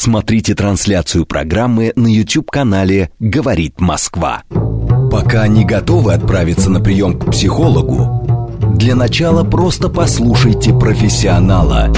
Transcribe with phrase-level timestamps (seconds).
[0.00, 4.44] Смотрите трансляцию программы на YouTube-канале «Говорит Москва».
[5.12, 11.92] Пока не готовы отправиться на прием к психологу, для начала просто послушайте профессионала.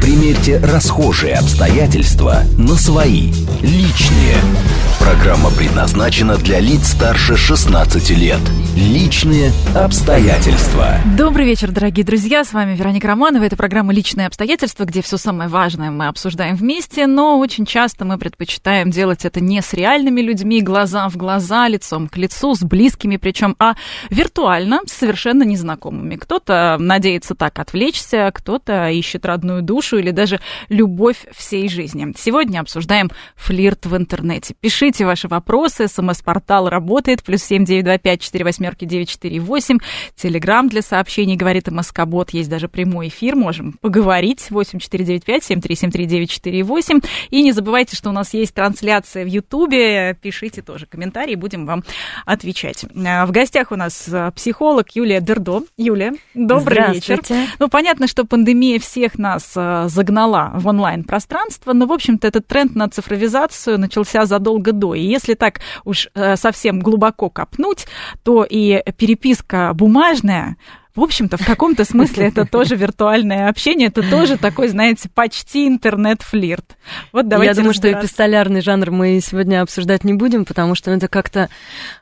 [0.00, 4.36] Примерьте расхожие обстоятельства на свои, личные–
[5.08, 8.40] Программа предназначена для лиц старше 16 лет.
[8.76, 10.98] Личные обстоятельства.
[11.16, 12.44] Добрый вечер, дорогие друзья.
[12.44, 13.42] С вами Вероника Романова.
[13.44, 18.18] Это программа «Личные обстоятельства», где все самое важное мы обсуждаем вместе, но очень часто мы
[18.18, 23.16] предпочитаем делать это не с реальными людьми, глаза в глаза, лицом к лицу, с близкими
[23.16, 23.76] причем, а
[24.10, 26.16] виртуально, с совершенно незнакомыми.
[26.16, 32.12] Кто-то надеется так отвлечься, кто-то ищет родную душу или даже любовь всей жизни.
[32.16, 34.54] Сегодня обсуждаем флирт в интернете.
[34.60, 35.88] Пишите ваши вопросы.
[35.88, 37.22] СМС-портал работает.
[37.22, 39.78] Плюс семь девять два пять четыре восьмерки девять четыре восемь.
[40.16, 42.30] Телеграмм для сообщений, говорит МСК-бот.
[42.30, 43.36] Есть даже прямой эфир.
[43.36, 44.50] Можем поговорить.
[44.50, 47.00] Восемь четыре девять пять семь три семь три девять четыре восемь.
[47.30, 50.16] И не забывайте, что у нас есть трансляция в Ютубе.
[50.20, 51.84] Пишите тоже комментарии, будем вам
[52.26, 52.84] отвечать.
[53.06, 55.62] А, в гостях у нас а, психолог Юлия Дердо.
[55.76, 57.20] Юлия, добрый вечер.
[57.58, 62.74] Ну, понятно, что пандемия всех нас а, загнала в онлайн-пространство, но, в общем-то, этот тренд
[62.74, 64.94] на цифровизацию начался задолго до.
[64.94, 67.86] И если так уж э, совсем глубоко копнуть,
[68.24, 70.56] то и переписка бумажная
[70.98, 76.76] в общем-то, в каком-то смысле это тоже виртуальное общение, это тоже такой, знаете, почти интернет-флирт.
[77.12, 81.08] Вот давайте Я думаю, что эпистолярный жанр мы сегодня обсуждать не будем, потому что это
[81.08, 81.48] как-то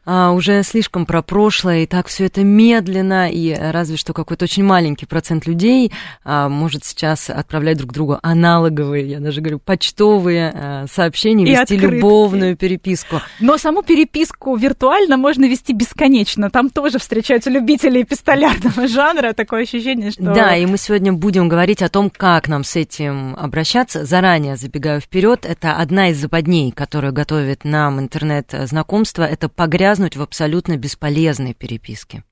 [0.04, 4.64] а, уже слишком про прошлое, и так все это медленно, и разве что какой-то очень
[4.64, 5.92] маленький процент людей
[6.24, 11.74] а, может сейчас отправлять друг другу аналоговые, я даже говорю, почтовые а, сообщения, и вести
[11.74, 11.96] открытки.
[11.96, 13.20] любовную переписку.
[13.40, 16.50] Но саму переписку виртуально можно вести бесконечно.
[16.50, 20.22] Там тоже встречаются любители эпистолярного жанра, такое ощущение, что...
[20.22, 24.04] Да, и мы сегодня будем говорить о том, как нам с этим обращаться.
[24.04, 30.76] Заранее забегаю вперед, это одна из западней, которую готовит нам интернет-знакомство, это погрязнуть в абсолютно
[30.76, 32.24] бесполезной переписке.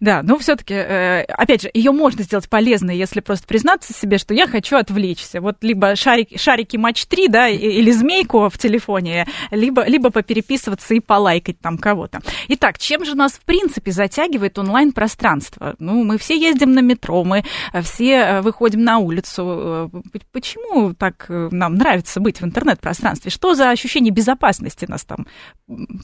[0.00, 4.34] Да, но все-таки, э, опять же, ее можно сделать полезной, если просто признаться себе, что
[4.34, 5.40] я хочу отвлечься.
[5.40, 11.00] Вот либо шарик, шарики матч 3, да, или змейку в телефоне, либо, либо попереписываться и
[11.00, 12.20] полайкать там кого-то.
[12.48, 15.74] Итак, чем же нас, в принципе, затягивает онлайн-пространство?
[15.78, 17.44] Ну, мы все ездим на метро, мы
[17.82, 19.90] все э, выходим на улицу.
[20.14, 23.30] Э, почему так нам нравится быть в интернет-пространстве?
[23.30, 25.26] Что за ощущение безопасности нас там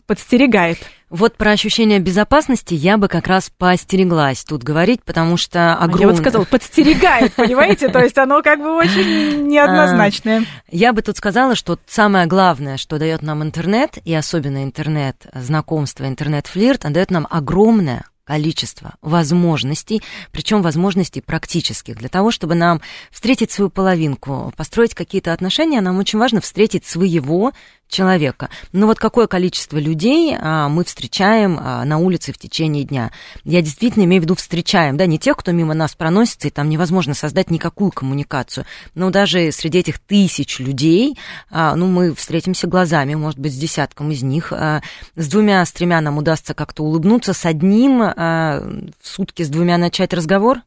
[0.07, 0.79] подстерегает?
[1.11, 6.01] Вот про ощущение безопасности я бы как раз поостереглась тут говорить, потому что огромное...
[6.01, 7.89] Я вот сказала, подстерегает, понимаете?
[7.93, 10.45] То есть оно как бы очень неоднозначное.
[10.71, 16.85] Я бы тут сказала, что самое главное, что дает нам интернет, и особенно интернет-знакомство, интернет-флирт,
[16.85, 20.03] он дает нам огромное количество возможностей,
[20.33, 21.97] причем возможностей практических.
[21.97, 27.53] Для того, чтобы нам встретить свою половинку, построить какие-то отношения, нам очень важно встретить своего
[27.89, 28.49] человека.
[28.73, 33.11] Но вот какое количество людей а, мы встречаем а, на улице в течение дня?
[33.45, 36.69] Я действительно имею в виду встречаем, да, не тех, кто мимо нас проносится, и там
[36.69, 38.67] невозможно создать никакую коммуникацию.
[38.95, 41.19] Но даже среди этих тысяч людей,
[41.51, 44.53] а, ну, мы встретимся глазами, может быть, с десятком из них.
[44.53, 44.83] А,
[45.17, 48.61] с двумя, с тремя нам удастся как-то улыбнуться, с одним а,
[49.01, 50.61] в сутки с двумя начать разговор.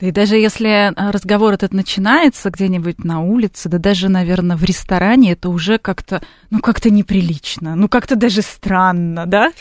[0.00, 4.64] Да и даже если э, разговор этот начинается где-нибудь на улице, да даже, наверное, в
[4.64, 9.52] ресторане, это уже как-то, ну, как-то неприлично, ну, как-то даже странно, да?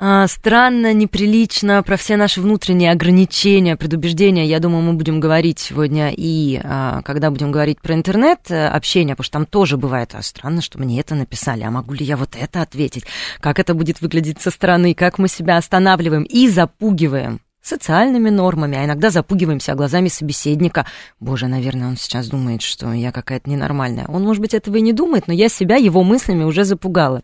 [0.00, 6.12] А, странно, неприлично, про все наши внутренние ограничения, предубеждения, я думаю, мы будем говорить сегодня
[6.16, 10.22] и а, когда будем говорить про интернет э, общение, потому что там тоже бывает, а
[10.22, 13.06] странно, что мне это написали, а могу ли я вот это ответить,
[13.40, 18.84] как это будет выглядеть со стороны, как мы себя останавливаем и запугиваем социальными нормами, а
[18.84, 20.86] иногда запугиваемся глазами собеседника.
[21.20, 24.06] Боже, наверное, он сейчас думает, что я какая-то ненормальная.
[24.08, 27.22] Он, может быть, этого и не думает, но я себя его мыслями уже запугала.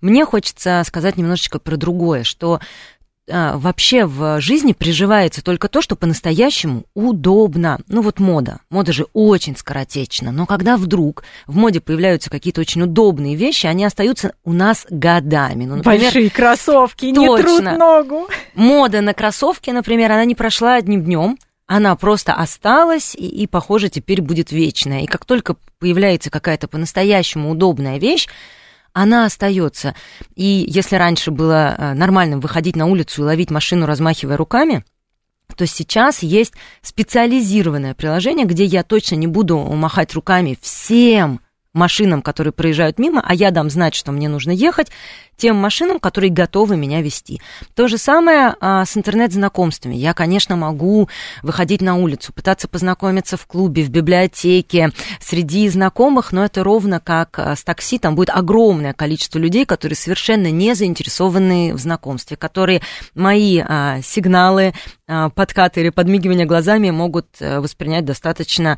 [0.00, 2.60] Мне хочется сказать немножечко про другое, что
[3.28, 7.78] вообще в жизни приживается только то, что по-настоящему удобно.
[7.88, 8.60] Ну вот мода.
[8.70, 10.32] Мода же очень скоротечна.
[10.32, 15.64] Но когда вдруг в моде появляются какие-то очень удобные вещи, они остаются у нас годами.
[15.64, 17.36] Ну, например, Большие кроссовки, точно.
[17.36, 18.28] не трут ногу.
[18.54, 21.38] Мода на кроссовки, например, она не прошла одним днем.
[21.66, 25.02] Она просто осталась и, и, похоже, теперь будет вечная.
[25.02, 28.26] И как только появляется какая-то по-настоящему удобная вещь,
[29.02, 29.94] она остается.
[30.34, 34.84] И если раньше было э, нормальным выходить на улицу и ловить машину, размахивая руками,
[35.56, 41.40] то сейчас есть специализированное приложение, где я точно не буду махать руками всем
[41.78, 44.88] машинам, которые проезжают мимо, а я дам знать, что мне нужно ехать,
[45.38, 47.40] тем машинам, которые готовы меня вести.
[47.74, 49.94] То же самое а, с интернет-знакомствами.
[49.94, 51.08] Я, конечно, могу
[51.42, 54.90] выходить на улицу, пытаться познакомиться в клубе, в библиотеке,
[55.20, 59.96] среди знакомых, но это ровно как а, с такси, там будет огромное количество людей, которые
[59.96, 62.82] совершенно не заинтересованы в знакомстве, которые
[63.14, 64.74] мои а, сигналы,
[65.06, 68.76] а, подкаты или подмигивания глазами могут а, воспринять достаточно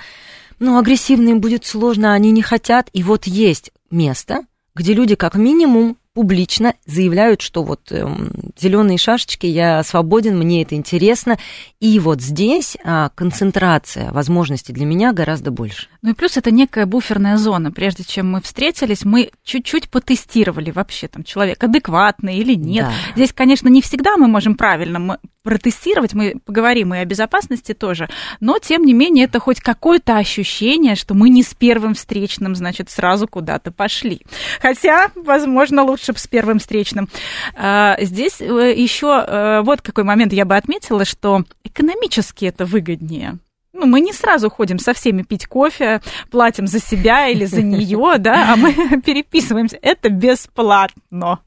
[0.61, 2.89] ну, агрессивно им будет сложно, они не хотят.
[2.93, 9.47] И вот есть место, где люди как минимум публично заявляют, что вот эм, зеленые шашечки,
[9.47, 11.39] я свободен, мне это интересно.
[11.81, 15.89] И вот здесь а, концентрация возможностей для меня гораздо больше.
[16.03, 17.71] Ну и плюс это некая буферная зона.
[17.71, 22.87] Прежде чем мы встретились, мы чуть-чуть потестировали вообще, там, человек адекватный или нет.
[22.87, 22.93] Да.
[23.17, 28.09] Здесь, конечно, не всегда мы можем правильно протестировать, мы поговорим и о безопасности тоже,
[28.41, 32.91] но, тем не менее, это хоть какое-то ощущение, что мы не с первым встречным, значит,
[32.91, 34.21] сразу куда-то пошли.
[34.61, 37.09] Хотя, возможно, лучше бы с первым встречным.
[37.57, 43.39] А, здесь э, еще э, вот какой момент я бы отметила, что экономически это выгоднее
[43.81, 48.15] ну, мы не сразу ходим со всеми пить кофе, платим за себя или за нее,
[48.19, 48.73] да, а мы
[49.05, 49.79] переписываемся.
[49.81, 51.41] Это бесплатно.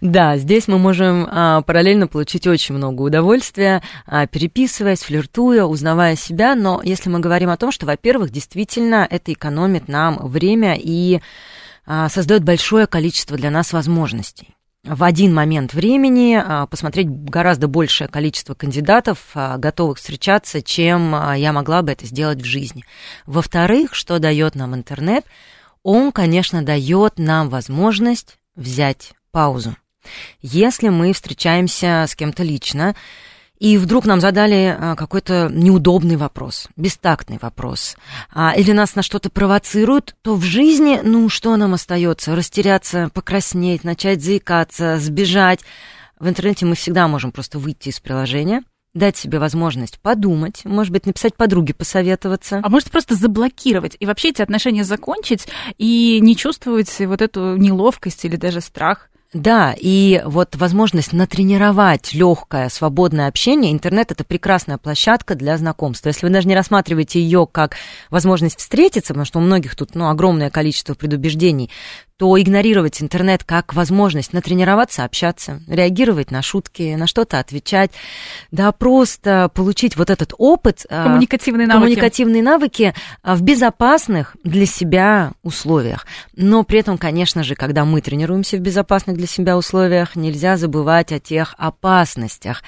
[0.00, 6.54] Да, здесь мы можем а, параллельно получить очень много удовольствия, а, переписываясь, флиртуя, узнавая себя.
[6.54, 11.20] Но если мы говорим о том, что, во-первых, действительно это экономит нам время и
[11.86, 14.55] а, создает большое количество для нас возможностей
[14.86, 21.36] в один момент времени а, посмотреть гораздо большее количество кандидатов, а, готовых встречаться, чем а,
[21.36, 22.84] я могла бы это сделать в жизни.
[23.26, 25.24] Во-вторых, что дает нам интернет?
[25.82, 29.76] Он, конечно, дает нам возможность взять паузу.
[30.40, 32.94] Если мы встречаемся с кем-то лично,
[33.58, 37.96] и вдруг нам задали а, какой-то неудобный вопрос, бестактный вопрос,
[38.32, 42.36] а, или нас на что-то провоцируют, то в жизни, ну, что нам остается?
[42.36, 45.60] Растеряться, покраснеть, начать заикаться, сбежать.
[46.18, 48.62] В интернете мы всегда можем просто выйти из приложения,
[48.96, 52.60] дать себе возможность подумать, может быть, написать подруге, посоветоваться.
[52.62, 55.46] А может просто заблокировать и вообще эти отношения закончить
[55.78, 59.10] и не чувствовать вот эту неловкость или даже страх.
[59.32, 63.72] Да, и вот возможность натренировать легкое, свободное общение.
[63.72, 66.08] Интернет это прекрасная площадка для знакомства.
[66.08, 67.76] Если вы даже не рассматриваете ее как
[68.08, 71.70] возможность встретиться, потому что у многих тут ну, огромное количество предубеждений,
[72.18, 77.90] то игнорировать интернет как возможность натренироваться, общаться, реагировать на шутки, на что-то отвечать,
[78.50, 84.64] да просто получить вот этот опыт, а, коммуникативные навыки, коммуникативные навыки а, в безопасных для
[84.64, 86.06] себя условиях.
[86.34, 91.12] Но при этом, конечно же, когда мы тренируемся в безопасных для себя условиях, нельзя забывать
[91.12, 92.62] о тех опасностях,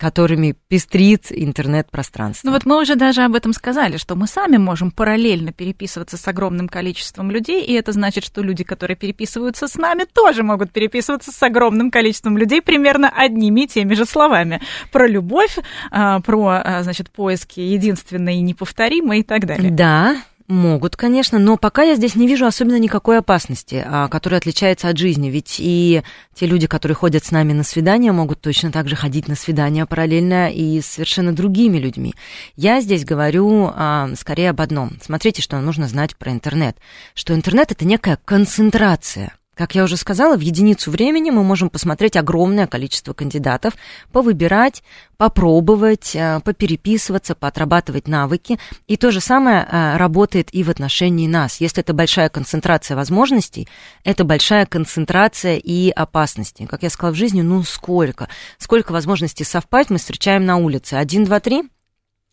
[0.00, 2.46] которыми пестрит интернет-пространство.
[2.46, 6.26] Ну вот мы уже даже об этом сказали, что мы сами можем параллельно переписываться с
[6.26, 11.30] огромным количеством людей, и это значит, что люди, которые переписываются с нами, тоже могут переписываться
[11.30, 14.62] с огромным количеством людей примерно одними и теми же словами.
[14.90, 15.58] Про любовь,
[15.90, 19.70] а, про, а, значит, поиски единственной и неповторимой и так далее.
[19.70, 20.16] Да,
[20.50, 24.98] Могут, конечно, но пока я здесь не вижу особенно никакой опасности, а, которая отличается от
[24.98, 25.30] жизни.
[25.30, 26.02] Ведь и
[26.34, 29.86] те люди, которые ходят с нами на свидания, могут точно так же ходить на свидания
[29.86, 32.14] параллельно и с совершенно другими людьми.
[32.56, 34.98] Я здесь говорю а, скорее об одном.
[35.00, 36.76] Смотрите, что нужно знать про интернет.
[37.14, 42.16] Что интернет— это некая концентрация как я уже сказала, в единицу времени мы можем посмотреть
[42.16, 43.74] огромное количество кандидатов,
[44.10, 44.82] повыбирать,
[45.18, 48.58] попробовать, э, попереписываться, поотрабатывать навыки.
[48.86, 51.60] И то же самое э, работает и в отношении нас.
[51.60, 53.68] Если это большая концентрация возможностей,
[54.02, 56.66] это большая концентрация и опасностей.
[56.66, 58.28] Как я сказала, в жизни, ну сколько?
[58.56, 60.94] Сколько возможностей совпасть мы встречаем на улице?
[60.94, 61.64] Один, два, три?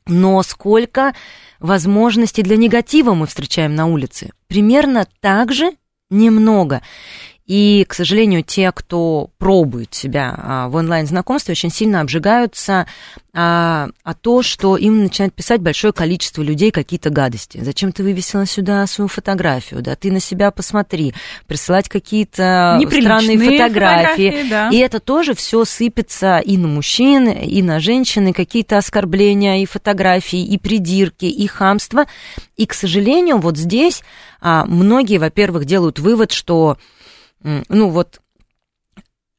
[0.06, 1.14] Но сколько
[1.60, 4.32] возможностей для негатива мы встречаем на улице?
[4.48, 5.74] Примерно так же
[6.10, 6.82] немного.
[7.48, 12.88] И, к сожалению, те, кто пробует себя а, в онлайн-знакомстве, очень сильно обжигаются
[13.34, 17.60] а, а то, что им начинает писать большое количество людей какие-то гадости.
[17.62, 19.82] Зачем ты вывесила сюда свою фотографию?
[19.82, 21.14] Да, ты на себя посмотри.
[21.46, 24.30] Присылать какие-то странные фотографии.
[24.32, 24.70] фотографии да.
[24.70, 29.66] И это тоже все сыпется и на мужчин, и на женщин, и какие-то оскорбления, и
[29.66, 32.08] фотографии, и придирки, и хамство.
[32.58, 34.02] И, к сожалению, вот здесь
[34.42, 36.78] а, многие, во-первых, делают вывод, что
[37.70, 38.20] ну вот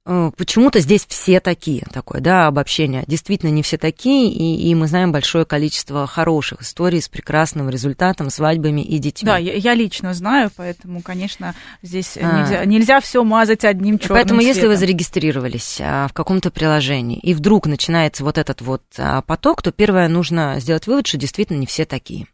[0.06, 3.04] э, почему-то здесь все такие, такое, да, обобщение.
[3.06, 8.30] Действительно, не все такие, и, и мы знаем большое количество хороших историй с прекрасным результатом,
[8.30, 9.26] свадьбами и детьми.
[9.26, 12.40] Да, я, я лично знаю, поэтому, конечно, здесь а.
[12.40, 14.54] нельзя, нельзя все мазать одним черным Поэтому, цветом.
[14.56, 19.62] если вы зарегистрировались а, в каком-то приложении, и вдруг начинается вот этот вот а, поток,
[19.62, 22.26] то первое нужно сделать вывод, что действительно не все такие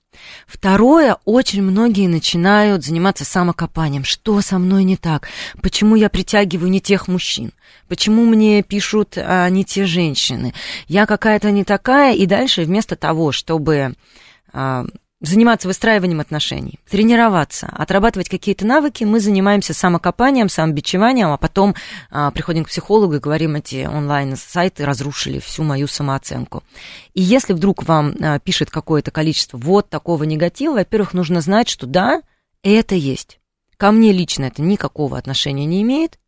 [0.46, 4.04] Второе, очень многие начинают заниматься самокопанием.
[4.04, 5.28] Что со мной не так?
[5.62, 7.52] Почему я притягиваю не тех мужчин?
[7.88, 10.54] Почему мне пишут а, не те женщины?
[10.88, 13.94] Я какая-то не такая, и дальше вместо того, чтобы
[14.52, 14.86] а,
[15.26, 21.74] заниматься выстраиванием отношений, тренироваться, отрабатывать какие-то навыки, мы занимаемся самокопанием, самобичеванием, а потом
[22.10, 26.62] а, приходим к психологу и говорим, эти онлайн-сайты разрушили всю мою самооценку.
[27.14, 31.86] И если вдруг вам а, пишет какое-то количество вот такого негатива, во-первых, нужно знать, что
[31.86, 32.22] да,
[32.62, 33.38] это есть.
[33.76, 36.18] Ко мне лично это никакого отношения не имеет,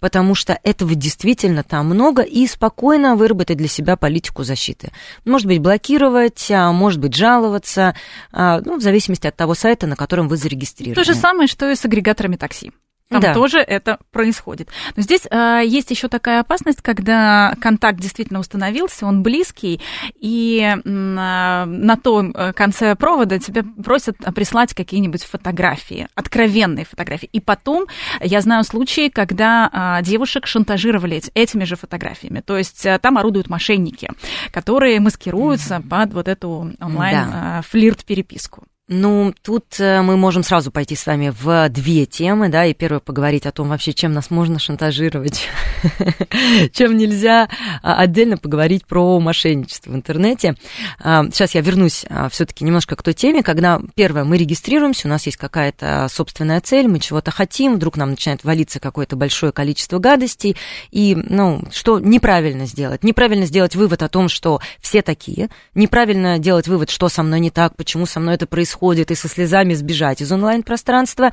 [0.00, 4.90] потому что этого действительно там много, и спокойно выработать для себя политику защиты.
[5.24, 7.94] Может быть, блокировать, а может быть, жаловаться,
[8.32, 10.96] а, ну, в зависимости от того сайта, на котором вы зарегистрированы.
[10.96, 12.72] То же самое, что и с агрегаторами такси.
[13.12, 13.34] Там да.
[13.34, 14.68] тоже это происходит.
[14.96, 19.80] Но здесь э, есть еще такая опасность, когда контакт действительно установился, он близкий,
[20.18, 27.28] и э, на том э, конце провода тебя просят прислать какие-нибудь фотографии, откровенные фотографии.
[27.32, 27.86] И потом
[28.20, 32.40] я знаю случаи, когда э, девушек шантажировали этими же фотографиями.
[32.40, 34.08] То есть э, там орудуют мошенники,
[34.50, 35.88] которые маскируются mm-hmm.
[35.88, 38.64] под вот эту онлайн-флирт-переписку.
[38.94, 43.00] Ну, тут э, мы можем сразу пойти с вами в две темы, да, и первое
[43.00, 45.48] поговорить о том вообще, чем нас можно шантажировать,
[46.72, 47.48] чем нельзя,
[47.82, 50.56] а, отдельно поговорить про мошенничество в интернете.
[51.00, 55.10] А, сейчас я вернусь а, все-таки немножко к той теме, когда, первое, мы регистрируемся, у
[55.10, 60.00] нас есть какая-то собственная цель, мы чего-то хотим, вдруг нам начинает валиться какое-то большое количество
[60.00, 60.54] гадостей,
[60.90, 63.04] и, ну, что неправильно сделать?
[63.04, 67.50] Неправильно сделать вывод о том, что все такие, неправильно делать вывод, что со мной не
[67.50, 71.30] так, почему со мной это происходит, происходит, и со слезами сбежать из онлайн-пространства,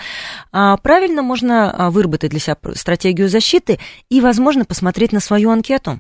[0.52, 3.80] а, правильно можно а, выработать для себя стратегию защиты
[4.10, 6.00] и, возможно, посмотреть на свою анкету.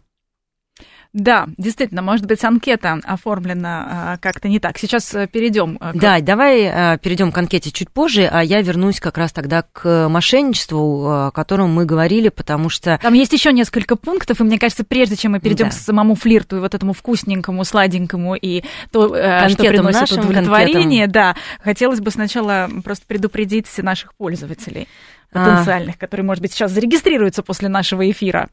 [1.11, 4.77] Да, действительно, может быть, анкета оформлена а, как-то не так.
[4.77, 5.79] Сейчас э, перейдем.
[5.81, 5.95] Э, к...
[5.95, 10.07] Да, давай а, перейдем к анкете чуть позже, а я вернусь как раз тогда к
[10.07, 12.99] мошенничеству, о котором мы говорили, потому что...
[13.01, 15.71] Там есть еще несколько пунктов, и мне кажется, прежде чем мы перейдем да.
[15.71, 21.11] к самому флирту и вот этому вкусненькому, сладенькому и то, Конкетам что приносит удовлетворение, конкетам.
[21.11, 24.87] да, хотелось бы сначала просто предупредить наших пользователей
[25.31, 25.99] потенциальных, а...
[25.99, 28.49] которые, может быть, сейчас зарегистрируются после нашего эфира.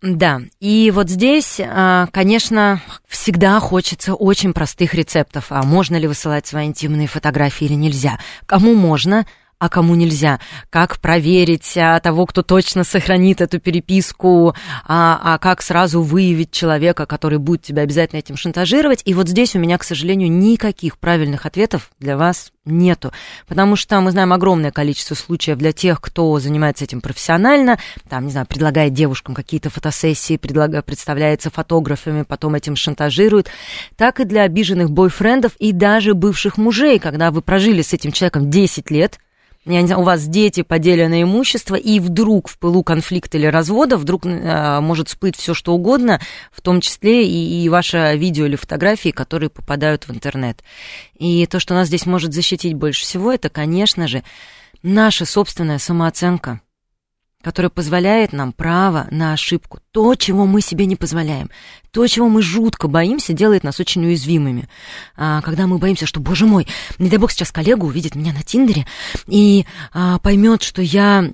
[0.00, 5.46] Да, и вот здесь, а, конечно, всегда хочется очень простых рецептов.
[5.50, 8.20] А можно ли высылать свои интимные фотографии или нельзя?
[8.46, 9.26] Кому можно,
[9.58, 10.38] а кому нельзя.
[10.70, 17.06] Как проверить а, того, кто точно сохранит эту переписку, а, а как сразу выявить человека,
[17.06, 19.02] который будет тебя обязательно этим шантажировать.
[19.04, 23.12] И вот здесь у меня, к сожалению, никаких правильных ответов для вас нету.
[23.46, 28.30] Потому что мы знаем огромное количество случаев для тех, кто занимается этим профессионально, там, не
[28.30, 33.48] знаю, предлагает девушкам какие-то фотосессии, предлагает, представляется фотографами, потом этим шантажирует,
[33.96, 38.50] так и для обиженных бойфрендов и даже бывших мужей, когда вы прожили с этим человеком
[38.50, 39.18] 10 лет,
[39.74, 43.96] я не знаю, у вас дети, поделенное имущество, и вдруг в пылу конфликта или развода
[43.96, 46.20] вдруг э, может всплыть все что угодно,
[46.52, 50.62] в том числе и, и ваше видео или фотографии, которые попадают в интернет.
[51.18, 54.22] И то, что нас здесь может защитить больше всего, это, конечно же,
[54.82, 56.60] наша собственная самооценка
[57.48, 59.78] которое позволяет нам право на ошибку.
[59.90, 61.48] То, чего мы себе не позволяем,
[61.92, 64.68] то, чего мы жутко боимся, делает нас очень уязвимыми.
[65.16, 66.66] А, когда мы боимся, что, боже мой,
[66.98, 68.86] не дай бог сейчас коллега увидит меня на Тиндере
[69.26, 69.64] и
[69.94, 71.30] а, поймет, что я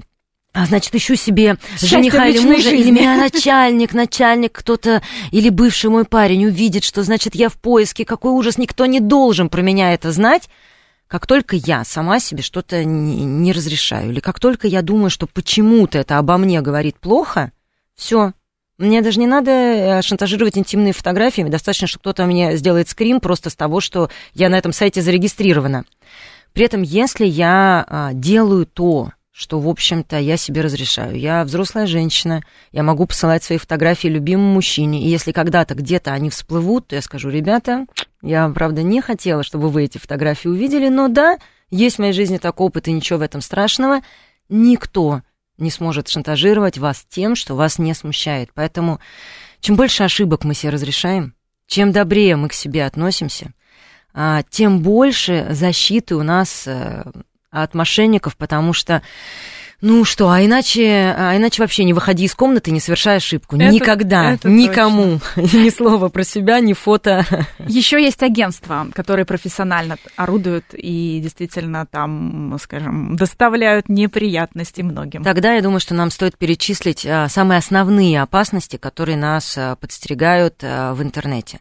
[0.52, 2.78] а, значит, ищу себе жениха или мужа, жизни.
[2.78, 5.02] или меня начальник, начальник кто-то,
[5.32, 9.48] или бывший мой парень увидит, что, значит, я в поиске, какой ужас, никто не должен
[9.48, 10.48] про меня это знать.
[11.06, 15.26] Как только я сама себе что-то не, не разрешаю, или как только я думаю, что
[15.26, 17.52] почему-то это обо мне говорит плохо,
[17.94, 18.32] все,
[18.78, 23.50] мне даже не надо э, шантажировать интимные фотографии, достаточно, что кто-то мне сделает скрин просто
[23.50, 25.84] с того, что я на этом сайте зарегистрирована.
[26.52, 31.18] При этом, если я а, делаю то, что, в общем-то, я себе разрешаю.
[31.18, 36.30] Я взрослая женщина, я могу посылать свои фотографии любимому мужчине, и если когда-то где-то они
[36.30, 37.86] всплывут, то я скажу, ребята,
[38.22, 41.38] я, правда, не хотела, чтобы вы эти фотографии увидели, но да,
[41.68, 44.02] есть в моей жизни такой опыт, и ничего в этом страшного.
[44.48, 45.22] Никто
[45.58, 48.50] не сможет шантажировать вас тем, что вас не смущает.
[48.54, 49.00] Поэтому
[49.58, 51.34] чем больше ошибок мы себе разрешаем,
[51.66, 53.52] чем добрее мы к себе относимся,
[54.12, 57.02] а, тем больше защиты у нас э,
[57.62, 59.02] от мошенников, потому что
[59.84, 63.56] ну что, а иначе, а иначе вообще не выходи из комнаты, не совершай ошибку.
[63.56, 65.20] Это, Никогда, это никому.
[65.36, 67.26] Ни слова про себя, ни фото.
[67.66, 75.22] Еще есть агентства, которые профессионально орудуют и действительно там, скажем, доставляют неприятности многим.
[75.22, 80.60] Тогда я думаю, что нам стоит перечислить а, самые основные опасности, которые нас а, подстерегают
[80.62, 81.60] а, в интернете.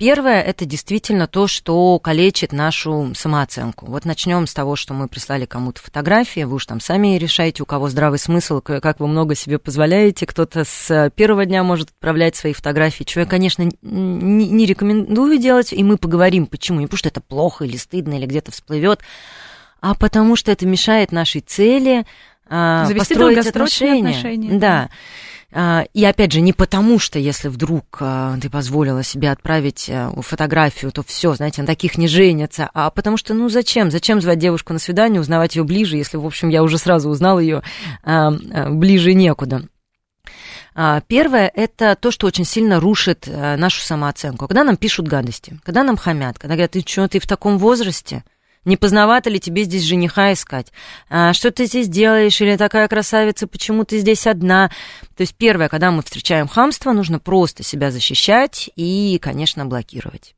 [0.00, 3.84] Первое это действительно то, что калечит нашу самооценку.
[3.84, 7.66] Вот начнем с того, что мы прислали кому-то фотографии, вы уж там сами решаете, у
[7.66, 10.24] кого здравый смысл, как вы много себе позволяете.
[10.24, 15.74] Кто-то с первого дня может отправлять свои фотографии, чего я, конечно, не, не рекомендую делать,
[15.74, 16.80] и мы поговорим, почему.
[16.80, 19.00] Не потому что это плохо или стыдно, или где-то всплывет,
[19.82, 22.06] а потому что это мешает нашей цели
[22.50, 24.10] а, Завести построить отношения.
[24.10, 24.58] отношения.
[24.58, 24.90] Да.
[25.52, 29.88] А, и опять же, не потому, что если вдруг а, ты позволила себе отправить
[30.18, 33.92] фотографию, то все, знаете, на таких не женятся, а потому что, ну зачем?
[33.92, 37.38] Зачем звать девушку на свидание, узнавать ее ближе, если, в общем, я уже сразу узнал
[37.38, 37.62] ее
[38.04, 39.62] ближе некуда.
[41.06, 44.46] Первое– это то, что очень сильно рушит нашу самооценку.
[44.46, 48.24] Когда нам пишут гадости, когда нам хамят, когда говорят, ты что, ты в таком возрасте–
[48.64, 50.72] не поздновато ли тебе здесь жениха искать?
[51.08, 52.40] А, что ты здесь делаешь?
[52.40, 54.68] Или такая красавица, почему ты здесь одна?
[55.16, 60.34] То есть первое, когда мы встречаем хамство, нужно просто себя защищать и, конечно, блокировать.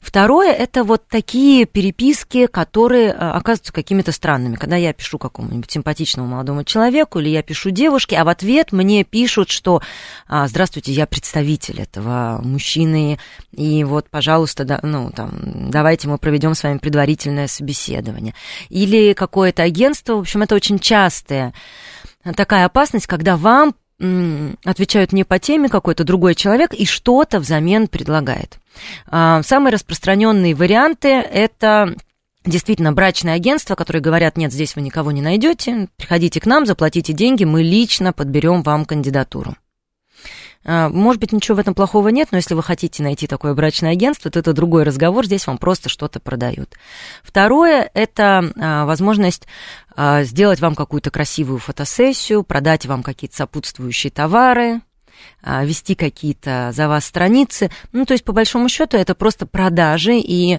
[0.00, 4.56] Второе– это вот такие переписки, которые а, оказываются какими-то странными.
[4.56, 9.04] Когда я пишу какому-нибудь симпатичному молодому человеку, или я пишу девушке, а в ответ мне
[9.04, 9.82] пишут, что
[10.28, 13.18] «А, «Здравствуйте, я представитель этого мужчины,
[13.52, 18.34] и вот, пожалуйста, да, ну, там, давайте мы проведем с вами предварительное собеседование».
[18.68, 21.54] Или какое-то агентство, в общем, это очень частая
[22.34, 28.58] такая опасность, когда вам отвечают не по теме какой-то другой человек и что-то взамен предлагает.
[29.06, 31.96] А, самые распространенные варианты это
[32.44, 37.12] действительно брачное агентство, которые говорят, нет, здесь вы никого не найдете, приходите к нам, заплатите
[37.12, 39.56] деньги, мы лично подберем вам кандидатуру.
[40.68, 43.92] А, может быть, ничего в этом плохого нет, но если вы хотите найти такое брачное
[43.92, 46.74] агентство, то это другой разговор, здесь вам просто что-то продают.
[47.22, 49.46] Второе– это а, возможность
[50.22, 54.82] сделать вам какую-то красивую фотосессию, продать вам какие-то сопутствующие товары,
[55.42, 57.70] вести какие-то за вас страницы.
[57.92, 60.58] Ну, то есть, по большому счету, это просто продажи, и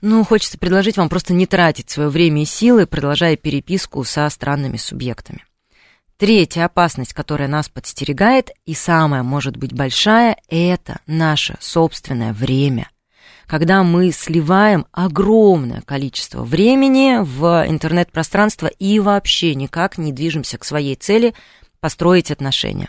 [0.00, 4.76] ну, хочется предложить вам просто не тратить свое время и силы, продолжая переписку со странными
[4.76, 5.44] субъектами.
[6.16, 12.88] Третья опасность, которая нас подстерегает, и самая, может быть, большая, это наше собственное время.
[13.54, 20.96] Когда мы сливаем огромное количество времени в интернет-пространство и вообще никак не движемся к своей
[20.96, 21.34] цели
[21.78, 22.88] построить отношения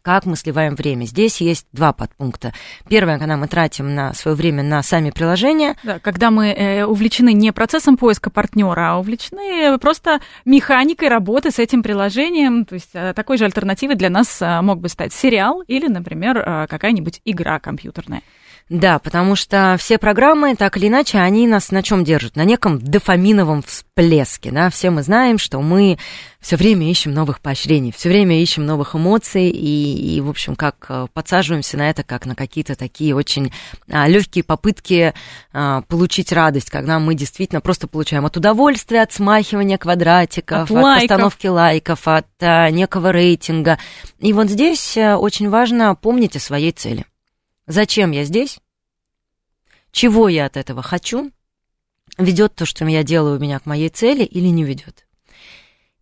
[0.00, 1.04] как мы сливаем время.
[1.04, 2.54] Здесь есть два подпункта.
[2.88, 5.76] Первое, когда мы тратим на свое время на сами приложения.
[5.82, 11.58] Да, когда мы э, увлечены не процессом поиска партнера, а увлечены просто механикой работы с
[11.58, 12.64] этим приложением.
[12.64, 16.66] То есть э, такой же альтернативой для нас э, мог бы стать сериал или, например,
[16.66, 18.22] какая-нибудь игра компьютерная.
[18.70, 22.36] Да, потому что все программы, так или иначе, они нас на чем держат?
[22.36, 25.98] На неком дофаминовом всплеске, да, все мы знаем, что мы
[26.40, 30.86] все время ищем новых поощрений, все время ищем новых эмоций и, и в общем, как
[30.88, 33.52] э, подсаживаемся на это, как на какие-то такие очень
[33.90, 35.14] а, легкие попытки
[35.52, 40.70] а, получить радость, когда мы действительно просто получаем от удовольствия, от смахивания квадратиков, от, от
[40.70, 41.08] лайков.
[41.08, 43.78] постановки лайков, от а, некого рейтинга.
[44.20, 47.04] И вот здесь э, очень важно помнить о своей цели.
[47.70, 48.58] Зачем я здесь?
[49.92, 51.30] Чего я от этого хочу?
[52.18, 55.06] Ведет то, что я делаю, меня к моей цели или не ведет?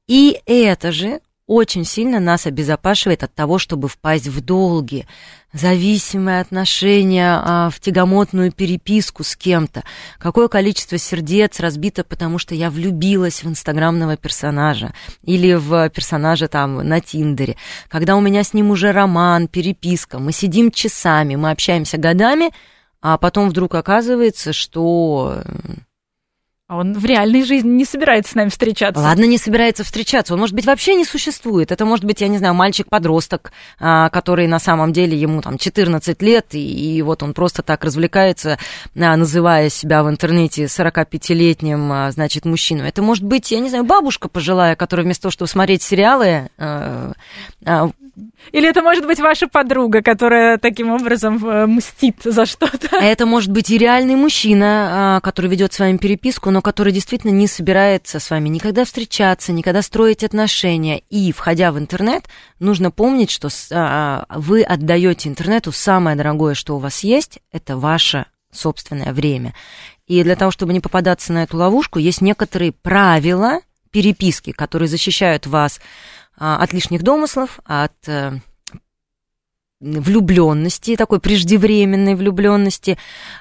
[0.06, 5.06] И это же очень сильно нас обезопашивает от того, чтобы впасть в долги,
[5.54, 9.82] зависимые отношения, а, в тягомотную переписку с кем-то.
[10.18, 16.86] Какое количество сердец разбито, потому что я влюбилась в инстаграмного персонажа или в персонажа там
[16.86, 17.56] на Тиндере.
[17.88, 22.50] Когда у меня с ним уже роман, переписка, мы сидим часами, мы общаемся годами,
[23.00, 25.42] а потом вдруг оказывается, что
[26.68, 29.02] а он в реальной жизни не собирается с нами встречаться.
[29.02, 30.34] Ладно, не собирается встречаться.
[30.34, 31.72] Он, может быть, вообще не существует.
[31.72, 36.20] Это может быть, я не знаю, мальчик-подросток, а, который на самом деле ему там 14
[36.20, 38.58] лет, и, и вот он просто так развлекается,
[38.94, 42.88] а, называя себя в интернете 45-летним, а, значит, мужчиной.
[42.88, 46.50] Это может быть, я не знаю, бабушка пожилая, которая вместо того, чтобы смотреть сериалы,
[48.52, 52.96] или это может быть ваша подруга, которая таким образом э, мстит за что-то?
[52.96, 57.30] Это может быть и реальный мужчина, а, который ведет с вами переписку, но который действительно
[57.30, 61.02] не собирается с вами никогда встречаться, никогда строить отношения.
[61.10, 62.24] И, входя в интернет,
[62.58, 68.26] нужно помнить, что а, вы отдаете интернету самое дорогое, что у вас есть, это ваше
[68.50, 69.54] собственное время.
[70.06, 75.46] И для того, чтобы не попадаться на эту ловушку, есть некоторые правила переписки, которые защищают
[75.46, 78.38] вас а, от лишних домыслов, от э,
[79.80, 82.98] влюбленности, такой преждевременной влюбленности,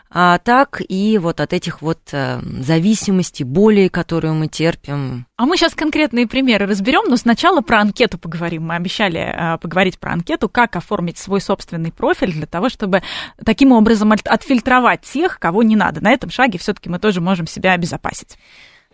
[0.10, 5.26] а так и вот от этих вот э, зависимостей, боли, которую мы терпим.
[5.36, 8.68] А мы сейчас конкретные примеры разберем, но сначала про анкету поговорим.
[8.68, 13.02] Мы обещали э, поговорить про анкету, как оформить свой собственный профиль для того, чтобы
[13.44, 16.02] таким образом отфильтровать тех, кого не надо.
[16.02, 18.38] На этом шаге все-таки мы тоже можем себя обезопасить.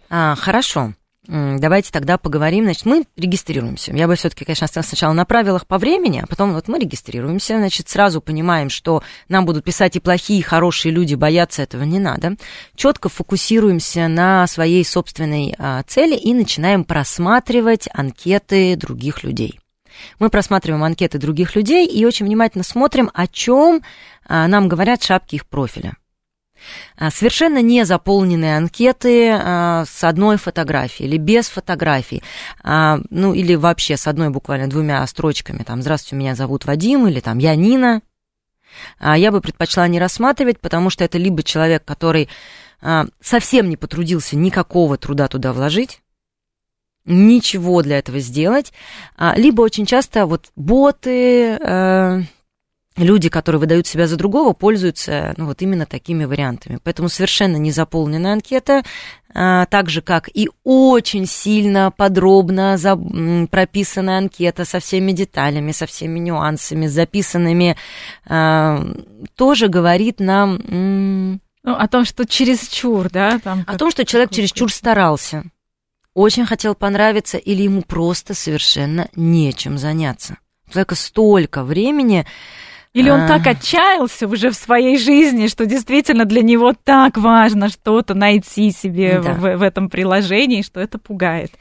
[0.10, 0.94] А, хорошо.
[1.26, 2.66] Давайте тогда поговорим.
[2.66, 3.94] Значит, мы регистрируемся.
[3.94, 7.58] Я бы все-таки, конечно, остановилась сначала на правилах по времени, а потом вот мы регистрируемся.
[7.58, 12.00] Значит, сразу понимаем, что нам будут писать и плохие, и хорошие люди, бояться этого не
[12.00, 12.36] надо.
[12.76, 19.60] Четко фокусируемся на своей собственной а, цели и начинаем просматривать анкеты других людей.
[20.20, 23.82] Мы просматриваем анкеты других людей и очень внимательно смотрим, о чем
[24.28, 25.94] а, нам говорят шапки их профиля.
[26.98, 32.24] А, совершенно не заполненные анкеты а, с одной фотографией или без фотографий,
[32.64, 37.20] а, ну или вообще с одной буквально двумя строчками, там «Здравствуйте, меня зовут Вадим» или
[37.20, 38.02] там «Я Нина»,
[39.00, 42.28] я бы предпочла не рассматривать, потому что это либо человек, который
[43.22, 46.02] совсем не потрудился никакого труда туда вложить,
[47.06, 48.74] ничего для этого сделать,
[49.36, 52.22] либо очень часто вот боты, э,
[52.98, 56.80] люди, которые выдают себя за другого, пользуются ну, вот именно такими вариантами.
[56.84, 58.84] Поэтому совершенно не заполненная анкета,
[59.34, 62.96] а, так же, как и очень сильно подробно за,
[63.50, 67.78] прописанная анкета со всеми деталями, со всеми нюансами, записанными,
[68.28, 68.86] а,
[69.36, 71.40] тоже говорит нам...
[71.66, 73.40] Ну, о том, что чересчур, да?
[73.40, 75.46] Там о том, что человек чересчур старался,
[76.14, 80.38] очень хотел понравиться, или ему просто совершенно нечем заняться.
[80.68, 82.26] У человека столько времени
[82.94, 88.14] или он так отчаялся уже в своей жизни, что действительно для него так важно что-то
[88.14, 89.34] найти себе да.
[89.34, 91.52] в, в этом приложении, что это пугает.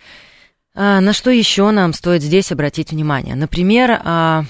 [0.75, 3.35] А, на что еще нам стоит здесь обратить внимание?
[3.35, 4.45] Например, а,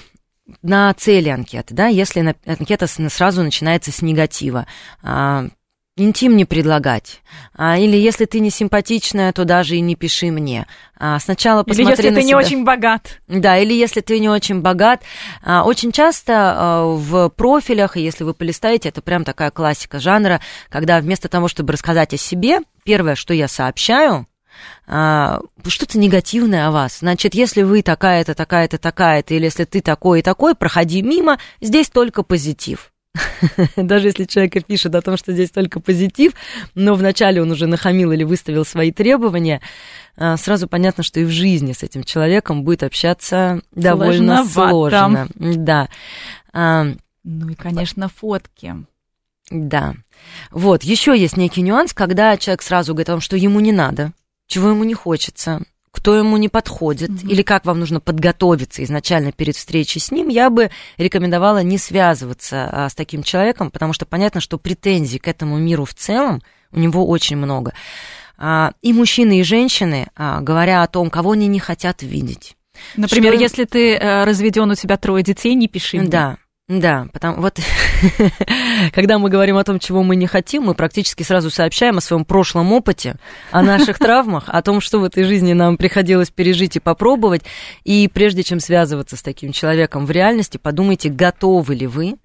[0.61, 4.67] на цели анкеты, да, если анкета сразу начинается с негатива.
[5.95, 7.21] Интим не предлагать.
[7.53, 10.65] А, или если ты не симпатичная, то даже и не пиши мне.
[10.97, 12.27] А, сначала посмотри Или если на ты себя.
[12.27, 13.19] не очень богат.
[13.27, 15.03] Да, или если ты не очень богат.
[15.43, 20.99] А, очень часто а, в профилях, если вы полистаете, это прям такая классика жанра, когда
[20.99, 24.25] вместо того, чтобы рассказать о себе, первое, что я сообщаю,
[24.87, 26.99] а, что-то негативное о вас.
[27.01, 31.89] Значит, если вы такая-то, такая-то, такая-то, или если ты такой и такой, проходи мимо, здесь
[31.91, 32.92] только позитив.
[33.75, 36.33] Даже если человек пишет о том, что здесь только позитив,
[36.75, 39.61] но вначале он уже нахамил или выставил свои требования,
[40.15, 45.27] а, сразу понятно, что и в жизни с этим человеком будет общаться довольно сложно.
[45.35, 45.89] Да.
[46.53, 46.85] А,
[47.23, 48.75] ну и, конечно, фотки.
[49.49, 49.95] Да.
[50.51, 54.13] Вот, еще есть некий нюанс, когда человек сразу говорит о том, что ему не надо,
[54.47, 55.61] чего ему не хочется,
[55.93, 57.29] кто ему не подходит, mm-hmm.
[57.29, 62.67] или как вам нужно подготовиться изначально перед встречей с ним, я бы рекомендовала не связываться
[62.71, 66.79] а, с таким человеком, потому что понятно, что претензий к этому миру в целом у
[66.79, 67.73] него очень много.
[68.37, 72.57] А, и мужчины, и женщины, а, говоря о том, кого они не хотят видеть.
[72.97, 73.41] Например, что...
[73.43, 76.09] если ты э, разведен, у тебя трое детей, не пиши мне.
[76.09, 76.37] Да,
[76.79, 77.59] да, потому вот
[78.93, 82.25] когда мы говорим о том, чего мы не хотим, мы практически сразу сообщаем о своем
[82.25, 83.15] прошлом опыте,
[83.51, 87.43] о наших травмах, о том, что в этой жизни нам приходилось пережить и попробовать.
[87.83, 92.15] И прежде чем связываться с таким человеком в реальности, подумайте, готовы ли вы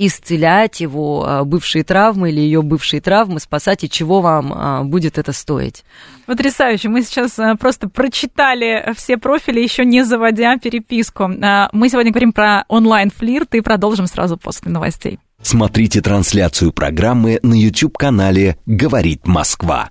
[0.00, 5.18] исцелять его а, бывшие травмы или ее бывшие травмы, спасать, и чего вам а, будет
[5.18, 5.84] это стоить.
[6.24, 6.88] Потрясающе.
[6.88, 11.28] Мы сейчас а, просто прочитали все профили, еще не заводя переписку.
[11.28, 15.18] Мы сегодня говорим про онлайн-флирт и продолжим сразу после новостей.
[15.42, 19.90] Смотрите трансляцию программы на YouTube-канале «Говорит Москва».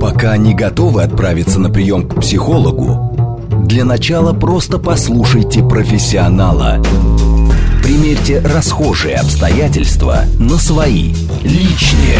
[0.00, 6.82] Пока не готовы отправиться на прием к психологу, для начала просто послушайте профессионала–
[7.90, 12.18] Примерьте расхожие обстоятельства на свои, личные.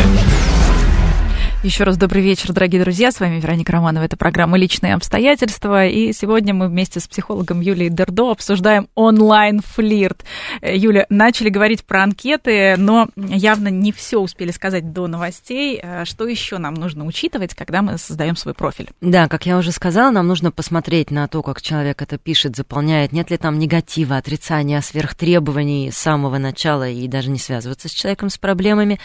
[1.63, 3.13] Еще раз добрый вечер, дорогие друзья.
[3.13, 4.03] С вами Вероника Романова.
[4.05, 5.87] Это программа «Личные обстоятельства».
[5.87, 10.25] И сегодня мы вместе с психологом Юлией Дердо обсуждаем онлайн-флирт.
[10.63, 15.79] Э, Юля, начали говорить про анкеты, но явно не все успели сказать до новостей.
[15.83, 18.89] Э, что еще нам нужно учитывать, когда мы создаем свой профиль?
[19.03, 23.13] Да, как я уже сказала, нам нужно посмотреть на то, как человек это пишет, заполняет,
[23.13, 28.31] нет ли там негатива, отрицания, сверхтребований с самого начала и даже не связываться с человеком
[28.31, 28.99] с проблемами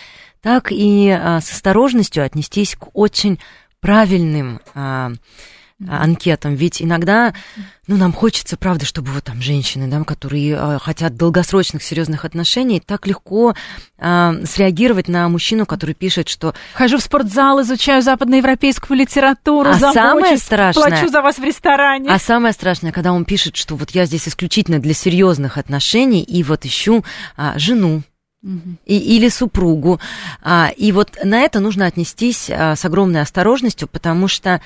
[0.45, 3.39] так и а, с осторожностью отнестись к очень
[3.81, 5.11] правильным а,
[5.89, 6.53] анкетам.
[6.53, 7.33] Ведь иногда,
[7.87, 12.79] ну, нам хочется, правда, чтобы вот там женщины, да, которые э, хотят долгосрочных серьезных отношений,
[12.79, 13.55] так легко
[13.97, 16.53] э, среагировать на мужчину, который пишет, что...
[16.75, 22.07] Хожу в спортзал, изучаю западноевропейскую литературу, а самое страшное, плачу за вас в ресторане.
[22.09, 26.43] А самое страшное, когда он пишет, что вот я здесь исключительно для серьезных отношений и
[26.43, 27.03] вот ищу
[27.35, 28.03] а, жену,
[28.85, 29.99] и, или супругу.
[30.41, 34.61] А, и вот на это нужно отнестись а, с огромной осторожностью, потому что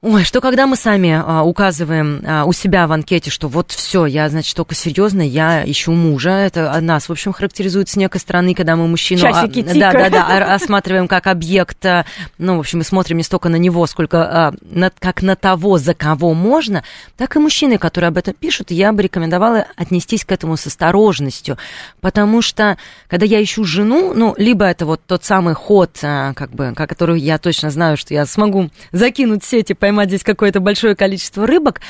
[0.00, 4.06] Ой, что когда мы сами а, указываем а, у себя в анкете, что вот все,
[4.06, 6.30] я, значит, только серьезно, я ищу мужа.
[6.30, 10.08] Это нас, в общем, характеризует с некой стороны, когда мы мужчину Часики а, да, да,
[10.08, 11.84] да, осматриваем как объект.
[11.84, 12.06] А,
[12.38, 15.78] ну, в общем, мы смотрим не столько на него, сколько а, на, как на того,
[15.78, 16.84] за кого можно,
[17.16, 21.58] так и мужчины, которые об этом пишут, я бы рекомендовала отнестись к этому с осторожностью,
[22.00, 26.52] потому что, когда я ищу жену, ну, либо это вот тот самый ход, а, как
[26.52, 30.94] бы, который я точно знаю, что я смогу закинуть сети по поймать здесь какое-то большое
[30.94, 31.80] количество рыбок,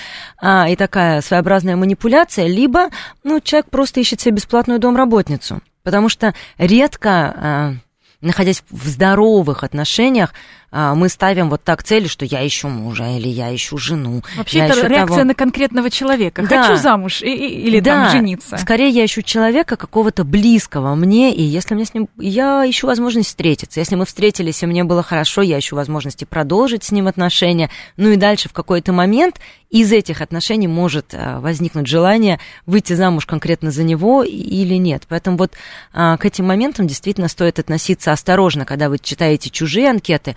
[0.40, 2.90] а, и такая своеобразная манипуляция, либо,
[3.24, 5.60] ну, человек просто ищет себе бесплатную домработницу.
[5.82, 7.74] Потому что редко, а,
[8.20, 10.32] находясь в здоровых отношениях,
[10.70, 14.22] мы ставим вот так цели, что я ищу мужа или я ищу жену.
[14.36, 15.28] Вообще это реакция того...
[15.28, 16.46] на конкретного человека.
[16.48, 16.62] Да.
[16.62, 18.04] Хочу замуж и, и, или да.
[18.04, 18.58] там жениться.
[18.58, 22.08] Скорее я ищу человека какого-то близкого мне, и если мне с ним...
[22.18, 23.80] Я ищу возможность встретиться.
[23.80, 27.70] Если мы встретились, и мне было хорошо, я ищу возможности продолжить с ним отношения.
[27.96, 33.26] Ну и дальше в какой-то момент из этих отношений может а, возникнуть желание выйти замуж
[33.26, 35.04] конкретно за него или нет.
[35.08, 35.52] Поэтому вот
[35.92, 40.36] а, к этим моментам действительно стоит относиться осторожно, когда вы читаете чужие анкеты,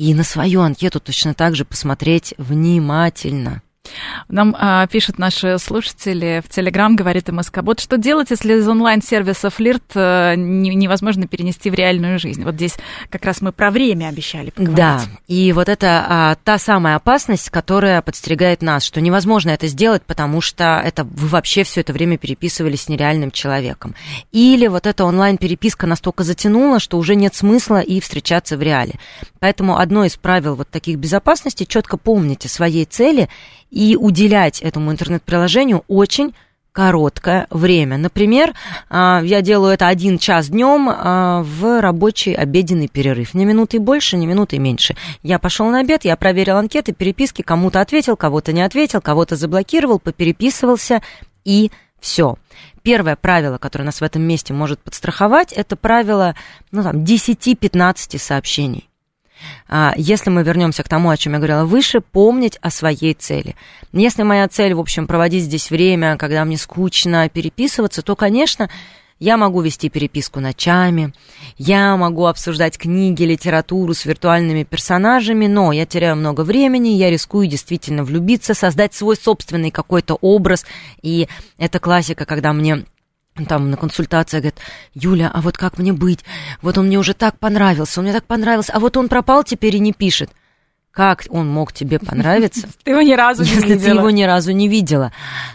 [0.00, 3.60] и на свою анкету точно так же посмотреть внимательно.
[4.28, 9.82] Нам а, пишут наши слушатели в Телеграм, говорит МСК-бот, что делать, если из онлайн-сервиса флирт
[9.94, 12.44] а, не, невозможно перенести в реальную жизнь?
[12.44, 12.76] Вот здесь
[13.08, 14.76] как раз мы про время обещали поговорить.
[14.76, 20.02] Да, и вот это а, та самая опасность, которая подстерегает нас, что невозможно это сделать,
[20.02, 23.94] потому что это вы вообще все это время переписывались с нереальным человеком.
[24.30, 28.94] Или вот эта онлайн-переписка настолько затянула, что уже нет смысла и встречаться в реале.
[29.40, 33.28] Поэтому одно из правил вот таких безопасности, четко помните своей цели
[33.70, 36.34] и уделять этому интернет-приложению очень
[36.72, 37.98] короткое время.
[37.98, 38.54] Например,
[38.88, 43.34] а, я делаю это один час днем а, в рабочий обеденный перерыв.
[43.34, 44.96] Ни минуты больше, ни минуты меньше.
[45.22, 49.98] Я пошел на обед, я проверил анкеты, переписки, кому-то ответил, кого-то не ответил, кого-то заблокировал,
[49.98, 51.02] попереписывался
[51.44, 52.36] и все.
[52.82, 56.34] Первое правило, которое нас в этом месте может подстраховать, это правило
[56.70, 58.89] ну, там, 10-15 сообщений.
[59.68, 63.56] А, если мы вернемся к тому, о чем я говорила выше, помнить о своей цели.
[63.92, 68.68] Если моя цель, в общем, проводить здесь время, когда мне скучно переписываться, то, конечно,
[69.20, 71.12] я могу вести переписку ночами,
[71.58, 77.46] я могу обсуждать книги, литературу с виртуальными персонажами, но я теряю много времени, я рискую
[77.46, 80.64] действительно влюбиться, создать свой собственный какой-то образ.
[81.02, 82.86] И это классика, когда мне
[83.48, 84.58] там на консультации говорит,
[84.94, 86.24] Юля, а вот как мне быть?
[86.62, 89.76] Вот он мне уже так понравился, он мне так понравился, а вот он пропал теперь
[89.76, 90.30] и не пишет.
[90.90, 92.68] Как он мог тебе понравиться?
[92.84, 93.68] Ты его ни разу не видела.
[93.68, 95.12] Если ты его ни разу не видела.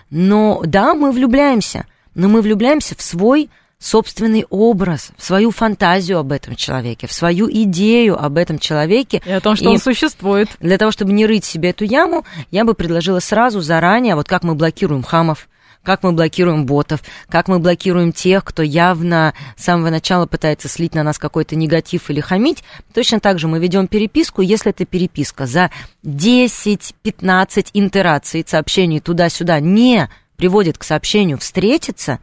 [0.10, 6.32] Но да, мы влюбляемся, но мы влюбляемся в свой собственный образ, в свою фантазию об
[6.32, 9.22] этом человеке, в свою идею об этом человеке.
[9.26, 10.50] И о том, что и он существует.
[10.60, 14.44] Для того, чтобы не рыть себе эту яму, я бы предложила сразу, заранее, вот как
[14.44, 15.50] мы блокируем хамов,
[15.86, 20.96] как мы блокируем ботов, как мы блокируем тех, кто явно с самого начала пытается слить
[20.96, 22.64] на нас какой-то негатив или хамить.
[22.94, 25.72] Точно так же мы ведем переписку, если эта переписка за
[26.04, 32.20] 10-15 интераций сообщений туда-сюда не приводит к сообщению «встретиться»,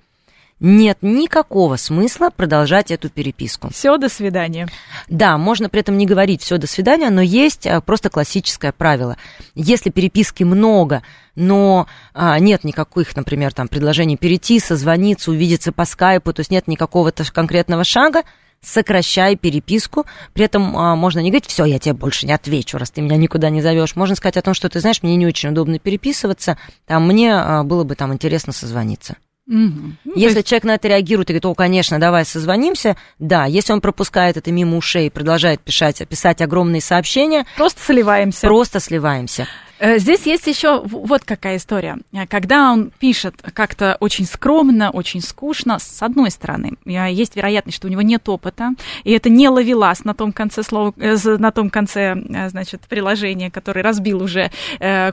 [0.62, 3.68] нет никакого смысла продолжать эту переписку.
[3.72, 4.68] Все, до свидания.
[5.08, 9.16] Да, можно при этом не говорить все до свидания, но есть а, просто классическое правило.
[9.56, 11.02] Если переписки много,
[11.34, 16.68] но а, нет никаких, например, там предложений перейти, созвониться, увидеться по скайпу, то есть нет
[16.68, 18.22] никакого конкретного шага,
[18.60, 20.06] сокращай переписку.
[20.32, 23.16] При этом а, можно не говорить, все, я тебе больше не отвечу, раз ты меня
[23.16, 23.96] никуда не зовешь.
[23.96, 27.64] Можно сказать о том, что ты знаешь, мне не очень удобно переписываться, там мне а,
[27.64, 29.16] было бы там интересно созвониться.
[29.48, 30.14] Угу.
[30.14, 30.48] Если есть...
[30.48, 34.52] человек на это реагирует и говорит, о, конечно, давай созвонимся, да, если он пропускает это
[34.52, 37.44] мимо ушей и продолжает писать, писать огромные сообщения...
[37.56, 38.46] Просто сливаемся.
[38.46, 39.48] Просто сливаемся.
[39.82, 41.98] Э, здесь есть еще вот какая история.
[42.28, 47.88] Когда он пишет как-то очень скромно, очень скучно, с одной стороны, э, есть вероятность, что
[47.88, 51.68] у него нет опыта, и это не ловелас на том конце слова, э, на том
[51.68, 52.14] конце,
[52.48, 54.50] значит, приложения, который разбил уже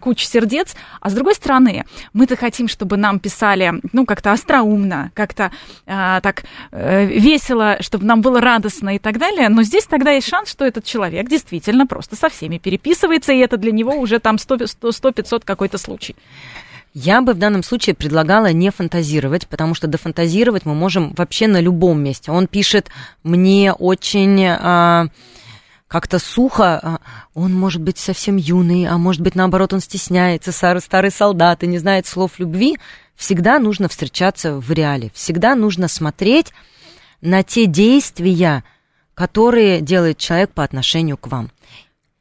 [0.02, 0.76] кучу сердец.
[1.02, 5.52] А с другой стороны, мы-то хотим, чтобы нам писали, ну, как-то остроумно, как-то
[5.86, 9.50] так весело, чтобы нам было радостно и так далее.
[9.50, 13.58] Но здесь тогда есть шанс, что этот человек действительно просто со всеми переписывается, и это
[13.58, 16.16] для него уже там 100 100-500 какой-то случай.
[16.94, 21.62] Я бы в данном случае предлагала не фантазировать, потому что дофантазировать мы можем вообще на
[21.62, 22.32] любом месте.
[22.32, 22.90] Он пишет
[23.24, 25.08] мне очень а,
[25.88, 27.00] как-то сухо, а,
[27.36, 31.68] он может быть совсем юный, а может быть наоборот он стесняется, старый, старый солдат и
[31.68, 32.78] не знает слов любви.
[33.16, 36.54] Всегда нужно встречаться в реале, всегда нужно смотреть
[37.22, 38.64] на те действия,
[39.14, 41.52] которые делает человек по отношению к вам.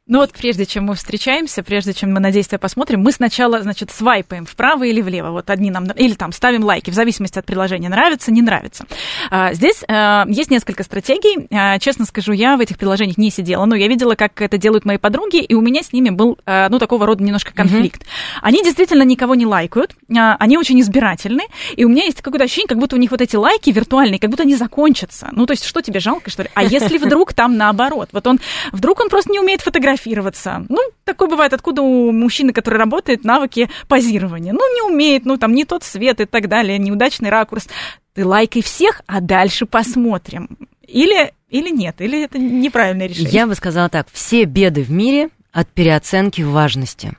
[0.09, 3.91] Ну вот прежде чем мы встречаемся, прежде чем мы на действие посмотрим, мы сначала, значит,
[3.91, 5.29] свайпаем вправо или влево.
[5.29, 8.87] Вот одни нам, или там ставим лайки, в зависимости от приложения, нравится, не нравится.
[9.29, 11.47] А, здесь а, есть несколько стратегий.
[11.51, 14.83] А, честно скажу, я в этих приложениях не сидела, но я видела, как это делают
[14.83, 18.01] мои подруги, и у меня с ними был, ну, такого рода немножко конфликт.
[18.01, 18.39] Mm-hmm.
[18.41, 21.43] Они действительно никого не лайкают, они очень избирательны,
[21.75, 24.31] и у меня есть какое-то ощущение, как будто у них вот эти лайки виртуальные, как
[24.31, 25.29] будто они закончатся.
[25.33, 26.49] Ну, то есть, что тебе жалко, что ли?
[26.55, 28.09] А если вдруг там наоборот?
[28.11, 28.39] Вот он,
[28.71, 30.65] вдруг он просто не умеет фотографировать, фотографироваться.
[30.69, 34.53] Ну, такое бывает, откуда у мужчины, который работает, навыки позирования.
[34.53, 37.67] Ну, не умеет, ну, там, не тот свет и так далее, неудачный ракурс.
[38.13, 40.49] Ты лайкай всех, а дальше посмотрим.
[40.87, 43.31] Или, или нет, или это неправильное решение.
[43.31, 47.13] Я бы сказала так, все беды в мире от переоценки важности.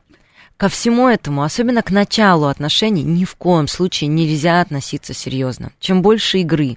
[0.57, 5.73] Ко всему этому, особенно к началу отношений, ни в коем случае нельзя относиться серьезно.
[5.81, 6.77] Чем больше игры,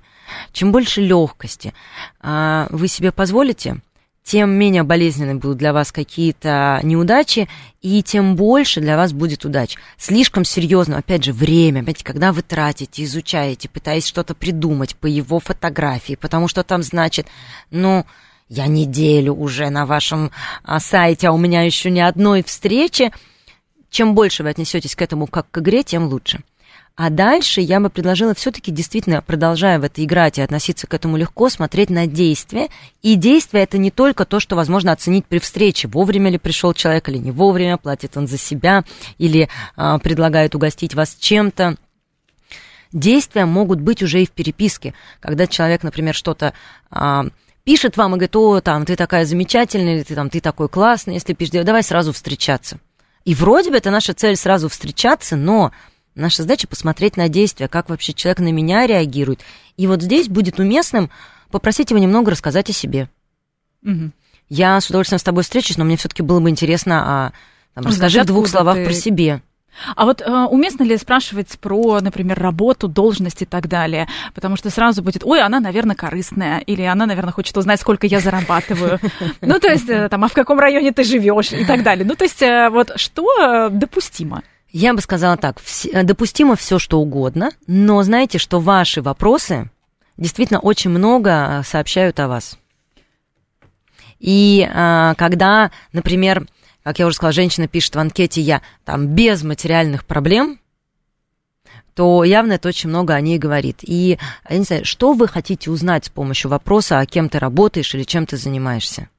[0.54, 1.74] чем больше легкости
[2.22, 3.82] а, вы себе позволите,
[4.24, 7.50] тем менее болезненны будут для вас какие-то неудачи,
[7.82, 9.76] и тем больше для вас будет удач.
[9.98, 15.40] Слишком серьезно, опять же, время, опять, когда вы тратите, изучаете, пытаясь что-то придумать по его
[15.40, 17.28] фотографии, потому что там значит,
[17.70, 18.06] ну,
[18.48, 20.32] я неделю уже на вашем
[20.64, 23.12] а, сайте, а у меня еще ни одной встречи.
[23.90, 26.44] Чем больше вы отнесетесь к этому как к игре, тем лучше.
[26.96, 31.18] А дальше я бы предложила все-таки действительно, продолжая в это играть и относиться к этому
[31.18, 32.70] легко, смотреть на действия.
[33.02, 37.10] И действие это не только то, что возможно оценить при встрече, вовремя ли пришел человек
[37.10, 38.84] или не вовремя, платит он за себя
[39.18, 41.78] или а, предлагает угостить вас чем-то.
[42.92, 46.54] Действия могут быть уже и в переписке, когда человек, например, что-то
[46.92, 47.26] а,
[47.64, 51.16] пишет вам и говорит, о, там, ты такая замечательная, или ты там, ты такой классный,
[51.16, 52.78] если пишешь, давай сразу встречаться.
[53.26, 55.72] И вроде бы это наша цель сразу встречаться, но
[56.16, 59.42] Наша задача посмотреть на действия, как вообще человек на меня реагирует.
[59.78, 61.10] И вот здесь будет уместным
[61.50, 63.10] попросить его немного рассказать о себе.
[63.84, 64.12] Угу.
[64.50, 67.32] Я с удовольствием с тобой встречусь, но мне все-таки было бы интересно, а
[67.74, 68.86] там, расскажи в двух словах ты...
[68.86, 69.42] про себе.
[69.96, 74.08] А вот э, уместно ли спрашивать про, например, работу, должность и так далее?
[74.36, 78.20] Потому что сразу будет, ой, она, наверное, корыстная, или она, наверное, хочет узнать, сколько я
[78.20, 79.00] зарабатываю.
[79.42, 82.06] Ну, то есть, э, там, а в каком районе ты живешь и так далее.
[82.06, 84.44] Ну, то есть, э, вот что э, допустимо?
[84.74, 89.70] Я бы сказала так, э, допустимо все, что угодно, но знаете, что ваши вопросы
[90.18, 92.58] действительно очень много э, сообщают о вас.
[94.20, 96.48] И а, когда, например,
[96.84, 100.60] как я уже сказала, женщина пишет в анкете, я там без материальных проблем,
[101.94, 103.80] то явно это очень много о ней говорит.
[103.82, 104.18] И,
[104.50, 108.04] я не знаю, что вы хотите узнать с помощью вопроса, о кем ты работаешь или
[108.04, 109.10] чем ты занимаешься?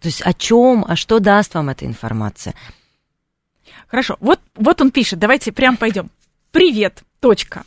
[0.00, 2.54] То есть о чем, а что даст вам эта информация?
[3.90, 6.10] Хорошо, вот, вот он пишет, давайте прям пойдем.
[6.52, 7.64] Привет, точка.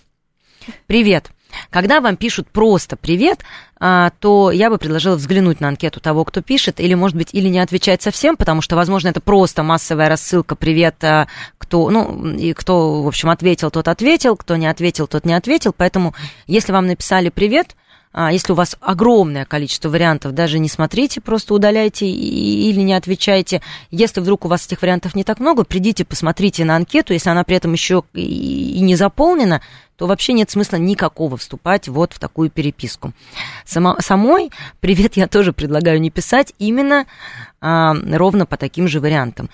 [0.87, 1.29] Привет.
[1.69, 3.41] Когда вам пишут просто «привет»,
[3.79, 7.47] а, то я бы предложила взглянуть на анкету того, кто пишет, или, может быть, или
[7.47, 11.27] не отвечать совсем, потому что, возможно, это просто массовая рассылка «привет», а,
[11.59, 15.73] кто, ну, и кто, в общем, ответил, тот ответил, кто не ответил, тот не ответил,
[15.77, 16.15] поэтому,
[16.47, 17.75] если вам написали «привет»,
[18.13, 23.61] если у вас огромное количество вариантов, даже не смотрите, просто удаляйте или не отвечайте.
[23.89, 27.13] Если вдруг у вас этих вариантов не так много, придите, посмотрите на анкету.
[27.13, 29.61] Если она при этом еще и не заполнена,
[29.97, 33.13] то вообще нет смысла никакого вступать вот в такую переписку.
[33.65, 37.05] Само, самой привет я тоже предлагаю не писать именно
[37.61, 39.49] а, ровно по таким же вариантам.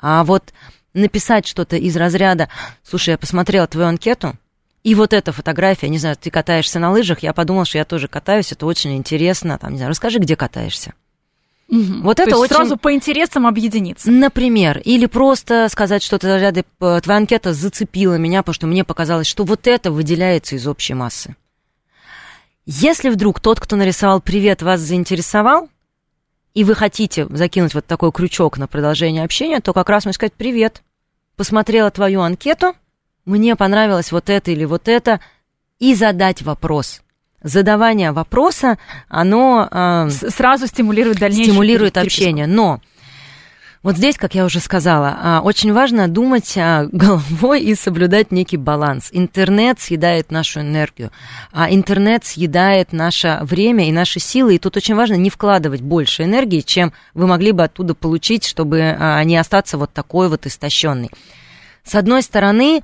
[0.00, 0.52] А вот
[0.92, 2.48] написать что-то из разряда,
[2.82, 4.36] слушай, я посмотрела твою анкету,
[4.84, 8.06] и вот эта фотография, не знаю, ты катаешься на лыжах, я подумала, что я тоже
[8.06, 9.58] катаюсь, это очень интересно.
[9.58, 10.92] Там, не знаю, расскажи, где катаешься.
[11.70, 12.02] Угу.
[12.02, 12.54] Вот То это очень...
[12.54, 14.10] сразу по интересам объединиться.
[14.10, 19.44] Например, или просто сказать что-то ряды, твоя анкета зацепила меня, потому что мне показалось, что
[19.44, 21.34] вот это выделяется из общей массы.
[22.66, 25.70] Если вдруг тот, кто нарисовал привет, вас заинтересовал,
[26.52, 30.34] и вы хотите закинуть вот такой крючок на продолжение общения, то как раз можно сказать
[30.34, 30.82] «Привет,
[31.36, 32.74] посмотрела твою анкету,
[33.24, 35.20] мне понравилось вот это или вот это»,
[35.78, 37.02] и задать вопрос.
[37.42, 39.68] Задавание вопроса, оно...
[39.70, 42.80] Э, Сразу стимулирует дальнейшее Стимулирует общение, но
[43.82, 48.56] вот здесь, как я уже сказала, а, очень важно думать а, головой и соблюдать некий
[48.56, 49.10] баланс.
[49.12, 51.10] Интернет съедает нашу энергию,
[51.52, 56.22] а интернет съедает наше время и наши силы, и тут очень важно не вкладывать больше
[56.22, 61.10] энергии, чем вы могли бы оттуда получить, чтобы не остаться вот такой вот истощенной.
[61.84, 62.82] С одной стороны,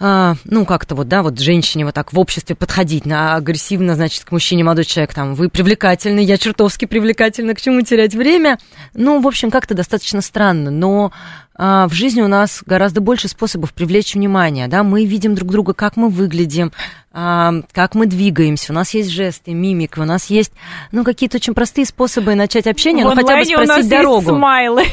[0.00, 4.24] а, ну, как-то вот, да, вот женщине вот так в обществе подходить на агрессивно, значит,
[4.24, 8.58] к мужчине молодой человек, там, вы привлекательный, я чертовски привлекательна, к чему терять время?
[8.94, 11.12] Ну, в общем, как-то достаточно странно, но
[11.58, 15.96] в жизни у нас гораздо больше способов привлечь внимание, да, мы видим друг друга, как
[15.96, 16.72] мы выглядим,
[17.12, 20.52] а, как мы двигаемся, у нас есть жесты, мимика, у нас есть,
[20.92, 24.16] ну, какие-то очень простые способы начать общение, в ну, хотя бы спросить у нас дорогу.
[24.16, 24.84] Есть смайлы.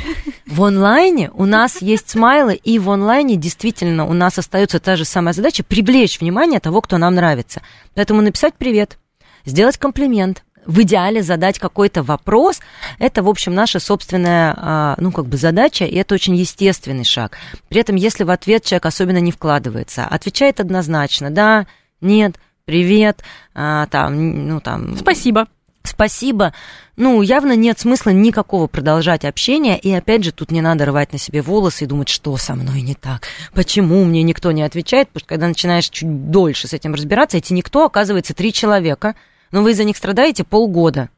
[0.46, 5.06] В онлайне у нас есть смайлы, и в онлайне действительно у нас остается та же
[5.06, 7.62] самая задача привлечь внимание того, кто нам нравится.
[7.94, 8.98] Поэтому написать привет,
[9.46, 12.60] сделать комплимент, в идеале задать какой-то вопрос,
[13.00, 17.38] это, в общем, наша собственная, а, ну, как бы задача, и это очень естественный шаг.
[17.70, 21.68] При этом, если в ответ человек особенно не вкладывается, отвечает однозначно, да,
[22.02, 24.98] нет, привет, а, там, ну, там...
[24.98, 25.48] Спасибо.
[25.84, 26.54] Спасибо.
[26.98, 31.18] Ну, явно нет смысла никакого продолжать общение, и опять же, тут не надо рвать на
[31.18, 35.22] себе волосы и думать, что со мной не так, почему мне никто не отвечает, потому
[35.22, 39.16] что когда начинаешь чуть дольше с этим разбираться, эти никто, оказывается, три человека–
[39.52, 41.10] но вы за них страдаете полгода.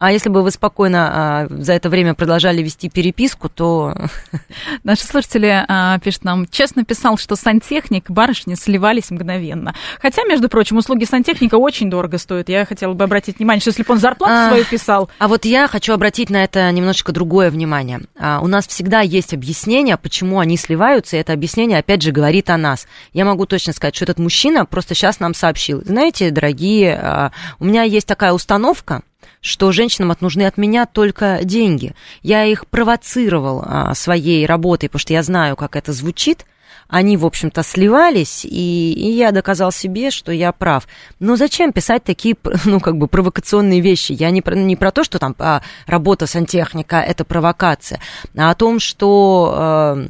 [0.00, 3.94] А если бы вы спокойно а, за это время продолжали вести переписку, то...
[4.82, 9.74] Наши слушатели а, пишут нам, честно писал, что сантехник, барышни сливались мгновенно.
[10.00, 12.48] Хотя, между прочим, услуги сантехника очень дорого стоят.
[12.48, 15.10] Я хотела бы обратить внимание, что если бы он зарплату а, свою писал...
[15.18, 18.00] А вот я хочу обратить на это немножечко другое внимание.
[18.18, 22.48] А, у нас всегда есть объяснение, почему они сливаются, и это объяснение, опять же, говорит
[22.48, 22.86] о нас.
[23.12, 25.82] Я могу точно сказать, что этот мужчина просто сейчас нам сообщил.
[25.84, 29.02] Знаете, дорогие, а, у меня есть такая установка,
[29.40, 31.94] что женщинам от нужны от меня только деньги.
[32.22, 36.44] Я их провоцировал а, своей работой, потому что я знаю, как это звучит.
[36.88, 40.88] Они, в общем-то, сливались, и, и я доказал себе, что я прав.
[41.20, 42.34] Но зачем писать такие,
[42.64, 44.12] ну, как бы, провокационные вещи?
[44.12, 48.00] Я не про, не про то, что там а, работа сантехника– это провокация,
[48.36, 49.54] а о том, что...
[49.56, 50.06] А,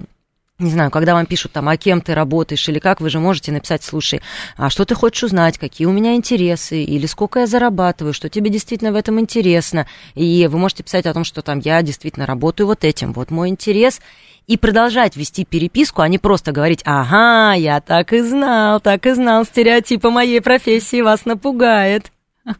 [0.60, 2.68] не знаю, когда вам пишут там, а кем ты работаешь?
[2.68, 4.20] или как, вы же можете написать, слушай,
[4.56, 8.50] а что ты хочешь узнать, какие у меня интересы, или сколько я зарабатываю, что тебе
[8.50, 9.86] действительно в этом интересно.
[10.14, 13.48] И вы можете писать о том, что там я действительно работаю вот этим, вот мой
[13.48, 14.00] интерес,
[14.46, 19.12] и продолжать вести переписку, а не просто говорить, ага, я так и знал, так и
[19.12, 22.10] знал, стереотипы моей профессии вас напугает.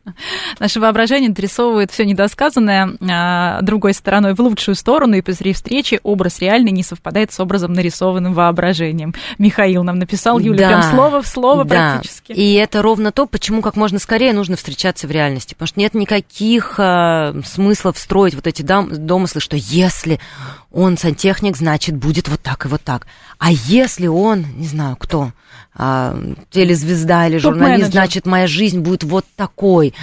[0.61, 6.41] Наше воображение дорисовывает все недосказанное а, другой стороной в лучшую сторону, и при встрече образ
[6.41, 9.15] реальный не совпадает с образом, нарисованным воображением.
[9.39, 11.93] Михаил нам написал, Юля, да, прям слово в слово да.
[11.93, 12.33] практически.
[12.33, 15.55] И это ровно то, почему как можно скорее нужно встречаться в реальности.
[15.55, 20.21] Потому что нет никаких а, смыслов строить вот эти дом, домыслы, что если
[20.71, 23.07] он сантехник, значит, будет вот так и вот так.
[23.39, 25.33] А если он, не знаю, кто,
[25.75, 26.17] а,
[26.51, 29.95] телезвезда или журналист, значит, моя жизнь будет вот такой.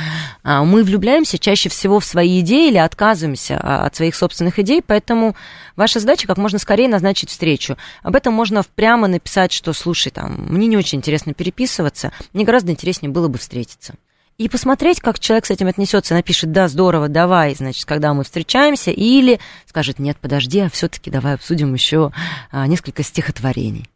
[0.43, 4.82] А, мы влюбляемся чаще всего в свои идеи или отказываемся а, от своих собственных идей,
[4.86, 5.36] поэтому
[5.76, 7.78] ваша задача как можно скорее назначить встречу.
[8.03, 12.72] Об этом можно прямо написать, что, слушай, там, мне не очень интересно переписываться, мне гораздо
[12.72, 13.95] интереснее было бы встретиться
[14.38, 18.91] и посмотреть, как человек с этим отнесется, напишет, да, здорово, давай, значит, когда мы встречаемся,
[18.91, 22.11] или скажет, нет, подожди, а все-таки давай обсудим еще
[22.51, 23.89] а, несколько стихотворений.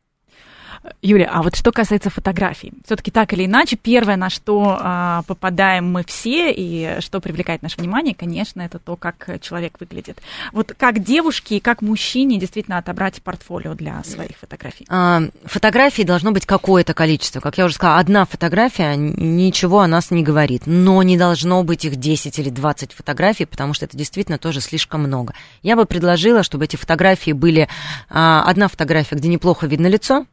[1.03, 5.91] Юля, а вот что касается фотографий, все-таки так или иначе, первое, на что а, попадаем
[5.91, 10.19] мы все и что привлекает наше внимание, конечно, это то, как человек выглядит.
[10.51, 14.87] Вот как девушке и как мужчине действительно отобрать портфолио для своих фотографий?
[14.89, 17.41] А, фотографий должно быть какое-то количество.
[17.41, 21.85] Как я уже сказала, одна фотография ничего о нас не говорит, но не должно быть
[21.85, 25.35] их 10 или 20 фотографий, потому что это действительно тоже слишком много.
[25.61, 27.69] Я бы предложила, чтобы эти фотографии были
[28.09, 30.25] а, одна фотография, где неплохо видно лицо,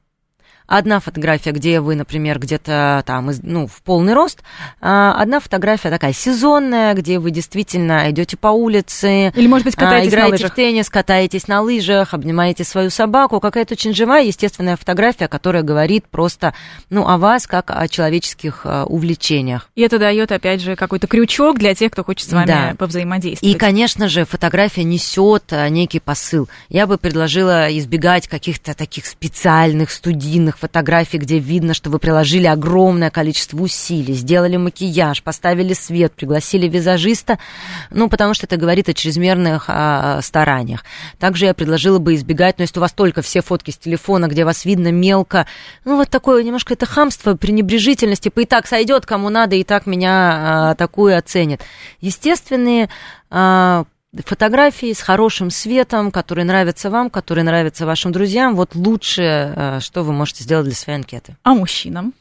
[0.69, 4.43] Одна фотография, где вы, например, где-то там, ну, в полный рост.
[4.83, 9.31] А одна фотография такая сезонная, где вы действительно идете по улице.
[9.31, 10.53] Или, может быть, а, катаетесь играете на лыжах.
[10.53, 13.41] в теннис, катаетесь на лыжах, обнимаете свою собаку.
[13.41, 16.53] Какая-то очень живая, естественная фотография, которая говорит просто,
[16.91, 19.71] ну, о вас, как о человеческих а, увлечениях.
[19.75, 22.75] И это дает, опять же, какой-то крючок для тех, кто хочет с вами да.
[22.77, 23.55] повзаимодействовать.
[23.55, 26.47] И, конечно же, фотография несет некий посыл.
[26.69, 32.46] Я бы предложила избегать каких-то таких специальных студийных тех фотографий, где видно, что вы приложили
[32.46, 37.38] огромное количество усилий, сделали макияж, поставили свет, пригласили визажиста,
[37.90, 40.84] ну, потому что это говорит о чрезмерных а, стараниях.
[41.18, 44.44] Также я предложила бы избегать, но если у вас только все фотки с телефона, где
[44.44, 45.46] вас видно мелко,
[45.84, 49.86] ну, вот такое немножко это хамство, пренебрежительность, типа и так сойдет, кому надо, и так
[49.86, 51.61] меня а, такую оценят.
[52.00, 52.88] Естественные
[53.30, 53.84] а,
[54.24, 60.02] фотографии с хорошим светом, которые нравятся вам, которые нравятся вашим друзьям, вот лучшее, а, что
[60.02, 61.36] вы можете сделать для своей анкеты.
[61.42, 62.14] А мужчинам?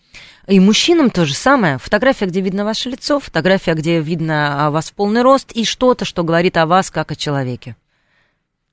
[0.47, 1.77] И мужчинам то же самое.
[1.77, 6.23] Фотография, где видно ваше лицо, фотография, где видно вас в полный рост, и что-то, что
[6.23, 7.75] говорит о вас как о человеке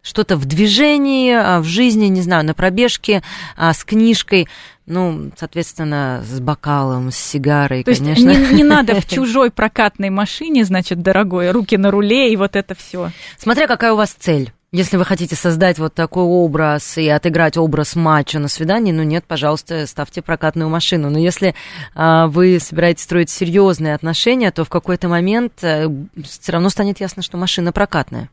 [0.04, 3.22] что-то в движении, а, в жизни, не знаю, на пробежке,
[3.56, 4.46] а, с книжкой,
[4.86, 8.30] ну, соответственно, с бокалом, с сигарой, То конечно.
[8.30, 12.56] есть не, не надо в чужой прокатной машине, значит, дорогой, руки на руле и вот
[12.56, 13.10] это все.
[13.38, 14.52] Смотря какая у вас цель.
[14.74, 19.24] Если вы хотите создать вот такой образ и отыграть образ матча на свидании, ну нет,
[19.24, 21.10] пожалуйста, ставьте прокатную машину.
[21.10, 21.54] Но если
[21.94, 25.86] а, вы собираетесь строить серьезные отношения, то в какой-то момент а,
[26.24, 28.30] все равно станет ясно, что машина прокатная.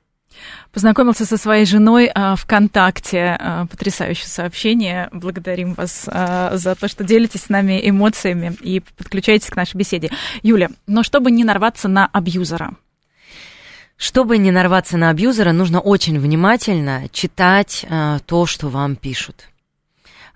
[0.72, 3.38] Познакомился со своей женой а, ВКонтакте.
[3.40, 5.10] А, потрясающее сообщение.
[5.12, 10.10] Благодарим вас а, за то, что делитесь с нами эмоциями и подключаетесь к нашей беседе.
[10.44, 12.76] Юля, но чтобы не нарваться на абьюзера,
[13.98, 19.51] чтобы не нарваться на абьюзера, нужно очень внимательно читать э, то, что вам пишут.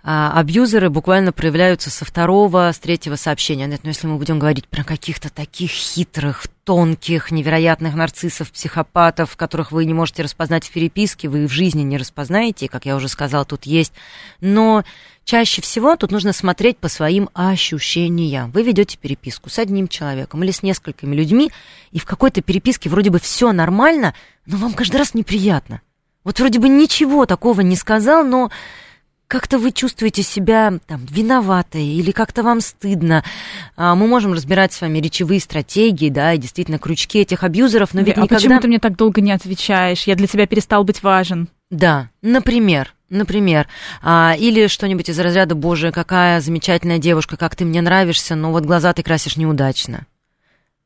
[0.07, 3.65] А, абьюзеры буквально проявляются со второго, с третьего сообщения.
[3.65, 9.83] Но если мы будем говорить про каких-то таких хитрых, тонких, невероятных нарциссов, психопатов, которых вы
[9.85, 13.65] не можете распознать в переписке, вы в жизни не распознаете, как я уже сказала, тут
[13.65, 13.93] есть.
[14.41, 14.83] Но
[15.23, 18.51] чаще всего тут нужно смотреть по своим ощущениям.
[18.51, 21.51] Вы ведете переписку с одним человеком или с несколькими людьми,
[21.91, 24.13] и в какой-то переписке вроде бы все нормально,
[24.45, 25.81] но вам каждый раз неприятно.
[26.23, 28.51] Вот вроде бы ничего такого не сказал, но
[29.27, 33.23] как-то вы чувствуете себя там виноватой или как-то вам стыдно.
[33.75, 38.01] А, мы можем разбирать с вами речевые стратегии, да, и действительно крючки этих абьюзеров, но
[38.01, 38.35] ведь а никогда...
[38.35, 40.03] почему ты мне так долго не отвечаешь?
[40.03, 41.47] Я для тебя перестал быть важен.
[41.71, 43.67] Да, например, например,
[44.01, 48.65] а, или что-нибудь из разряда «Боже, какая замечательная девушка, как ты мне нравишься, но вот
[48.65, 50.05] глаза ты красишь неудачно».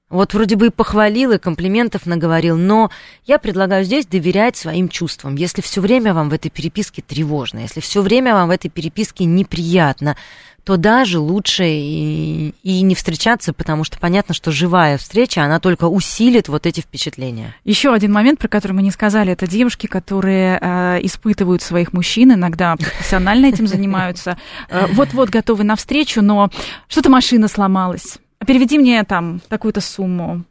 [0.10, 2.90] Вот вроде бы и похвалил, и комплиментов наговорил, но
[3.26, 5.36] я предлагаю здесь доверять своим чувствам.
[5.36, 9.26] Если все время вам в этой переписке тревожно, если все время вам в этой переписке
[9.26, 10.16] неприятно,
[10.64, 15.86] то даже лучше и, и не встречаться, потому что понятно, что живая встреча, она только
[15.86, 17.56] усилит вот эти впечатления.
[17.64, 22.34] Еще один момент, про который мы не сказали, это девушки, которые э, испытывают своих мужчин,
[22.34, 24.38] иногда профессионально этим занимаются,
[24.70, 26.50] э, вот-вот готовы навстречу, но
[26.88, 30.44] что-то машина сломалась переведи мне там такую-то сумму.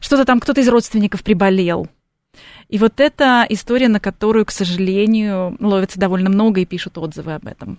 [0.00, 1.88] Что-то там кто-то из родственников приболел.
[2.68, 7.46] И вот это история, на которую, к сожалению, ловится довольно много и пишут отзывы об
[7.46, 7.78] этом.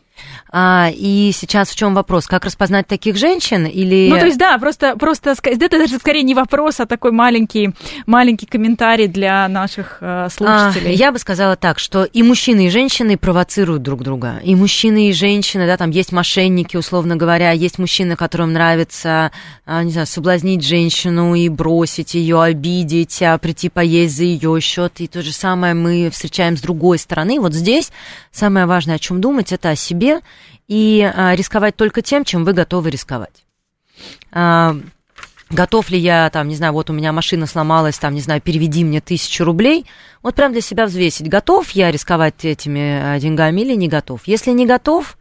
[0.49, 2.25] А, и сейчас в чем вопрос?
[2.25, 4.07] Как распознать таких женщин или...
[4.09, 7.71] Ну, то есть, да, просто, просто это даже скорее не вопрос, а такой маленький,
[8.05, 10.91] маленький комментарий для наших э, слушателей.
[10.91, 14.39] А, я бы сказала так, что и мужчины, и женщины провоцируют друг друга.
[14.41, 19.33] И мужчины, и женщины, да, там есть мошенники, условно говоря, есть мужчины, которым нравится,
[19.65, 24.76] а, не знаю, соблазнить женщину и бросить ее, обидеть, а прийти поесть за ее счет.
[24.85, 27.39] И то же самое мы встречаем с другой стороны.
[27.39, 27.91] Вот здесь
[28.31, 30.21] самое важное, о чем думать, это о себе
[30.67, 33.45] и а, рисковать только тем, чем вы готовы рисковать.
[34.31, 34.75] А,
[35.49, 38.83] готов ли я, там, не знаю, вот у меня машина сломалась, там, не знаю, переведи
[38.83, 39.85] мне тысячу рублей,
[40.21, 44.21] вот прям для себя взвесить, готов я рисковать этими а, деньгами или не готов.
[44.25, 45.17] Если не готов,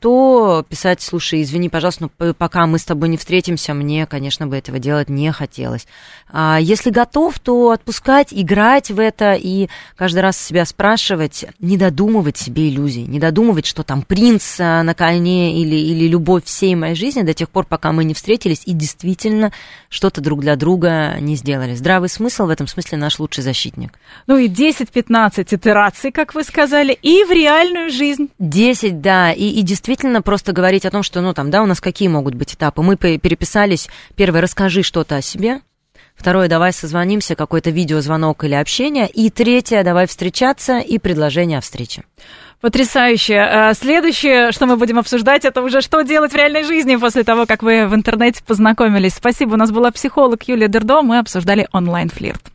[0.00, 4.56] то писать, слушай, извини, пожалуйста, но пока мы с тобой не встретимся, мне, конечно, бы
[4.56, 5.86] этого делать не хотелось.
[6.36, 12.36] А если готов, то отпускать, играть в это и каждый раз себя спрашивать, не додумывать
[12.36, 16.96] себе иллюзий, не додумывать, что там принц а, на коне или, или любовь всей моей
[16.96, 19.52] жизни до тех пор, пока мы не встретились и действительно
[19.88, 21.76] что-то друг для друга не сделали.
[21.76, 23.92] Здравый смысл в этом смысле наш лучший защитник.
[24.26, 28.30] Ну и 10-15 итераций, как вы сказали, и в реальную жизнь.
[28.40, 31.80] 10, да, и, и действительно просто говорить о том, что, ну там, да, у нас
[31.80, 32.82] какие могут быть этапы.
[32.82, 35.60] Мы переписались, первое, расскажи что-то о себе,
[36.14, 39.08] Второе, давай созвонимся, какой-то видеозвонок или общение.
[39.08, 42.04] И третье, давай встречаться и предложение о встрече.
[42.60, 43.36] Потрясающе.
[43.40, 47.46] А, следующее, что мы будем обсуждать, это уже что делать в реальной жизни после того,
[47.46, 49.14] как вы в интернете познакомились.
[49.14, 49.54] Спасибо.
[49.54, 51.02] У нас была психолог Юлия Дердо.
[51.02, 52.53] Мы обсуждали онлайн-флирт.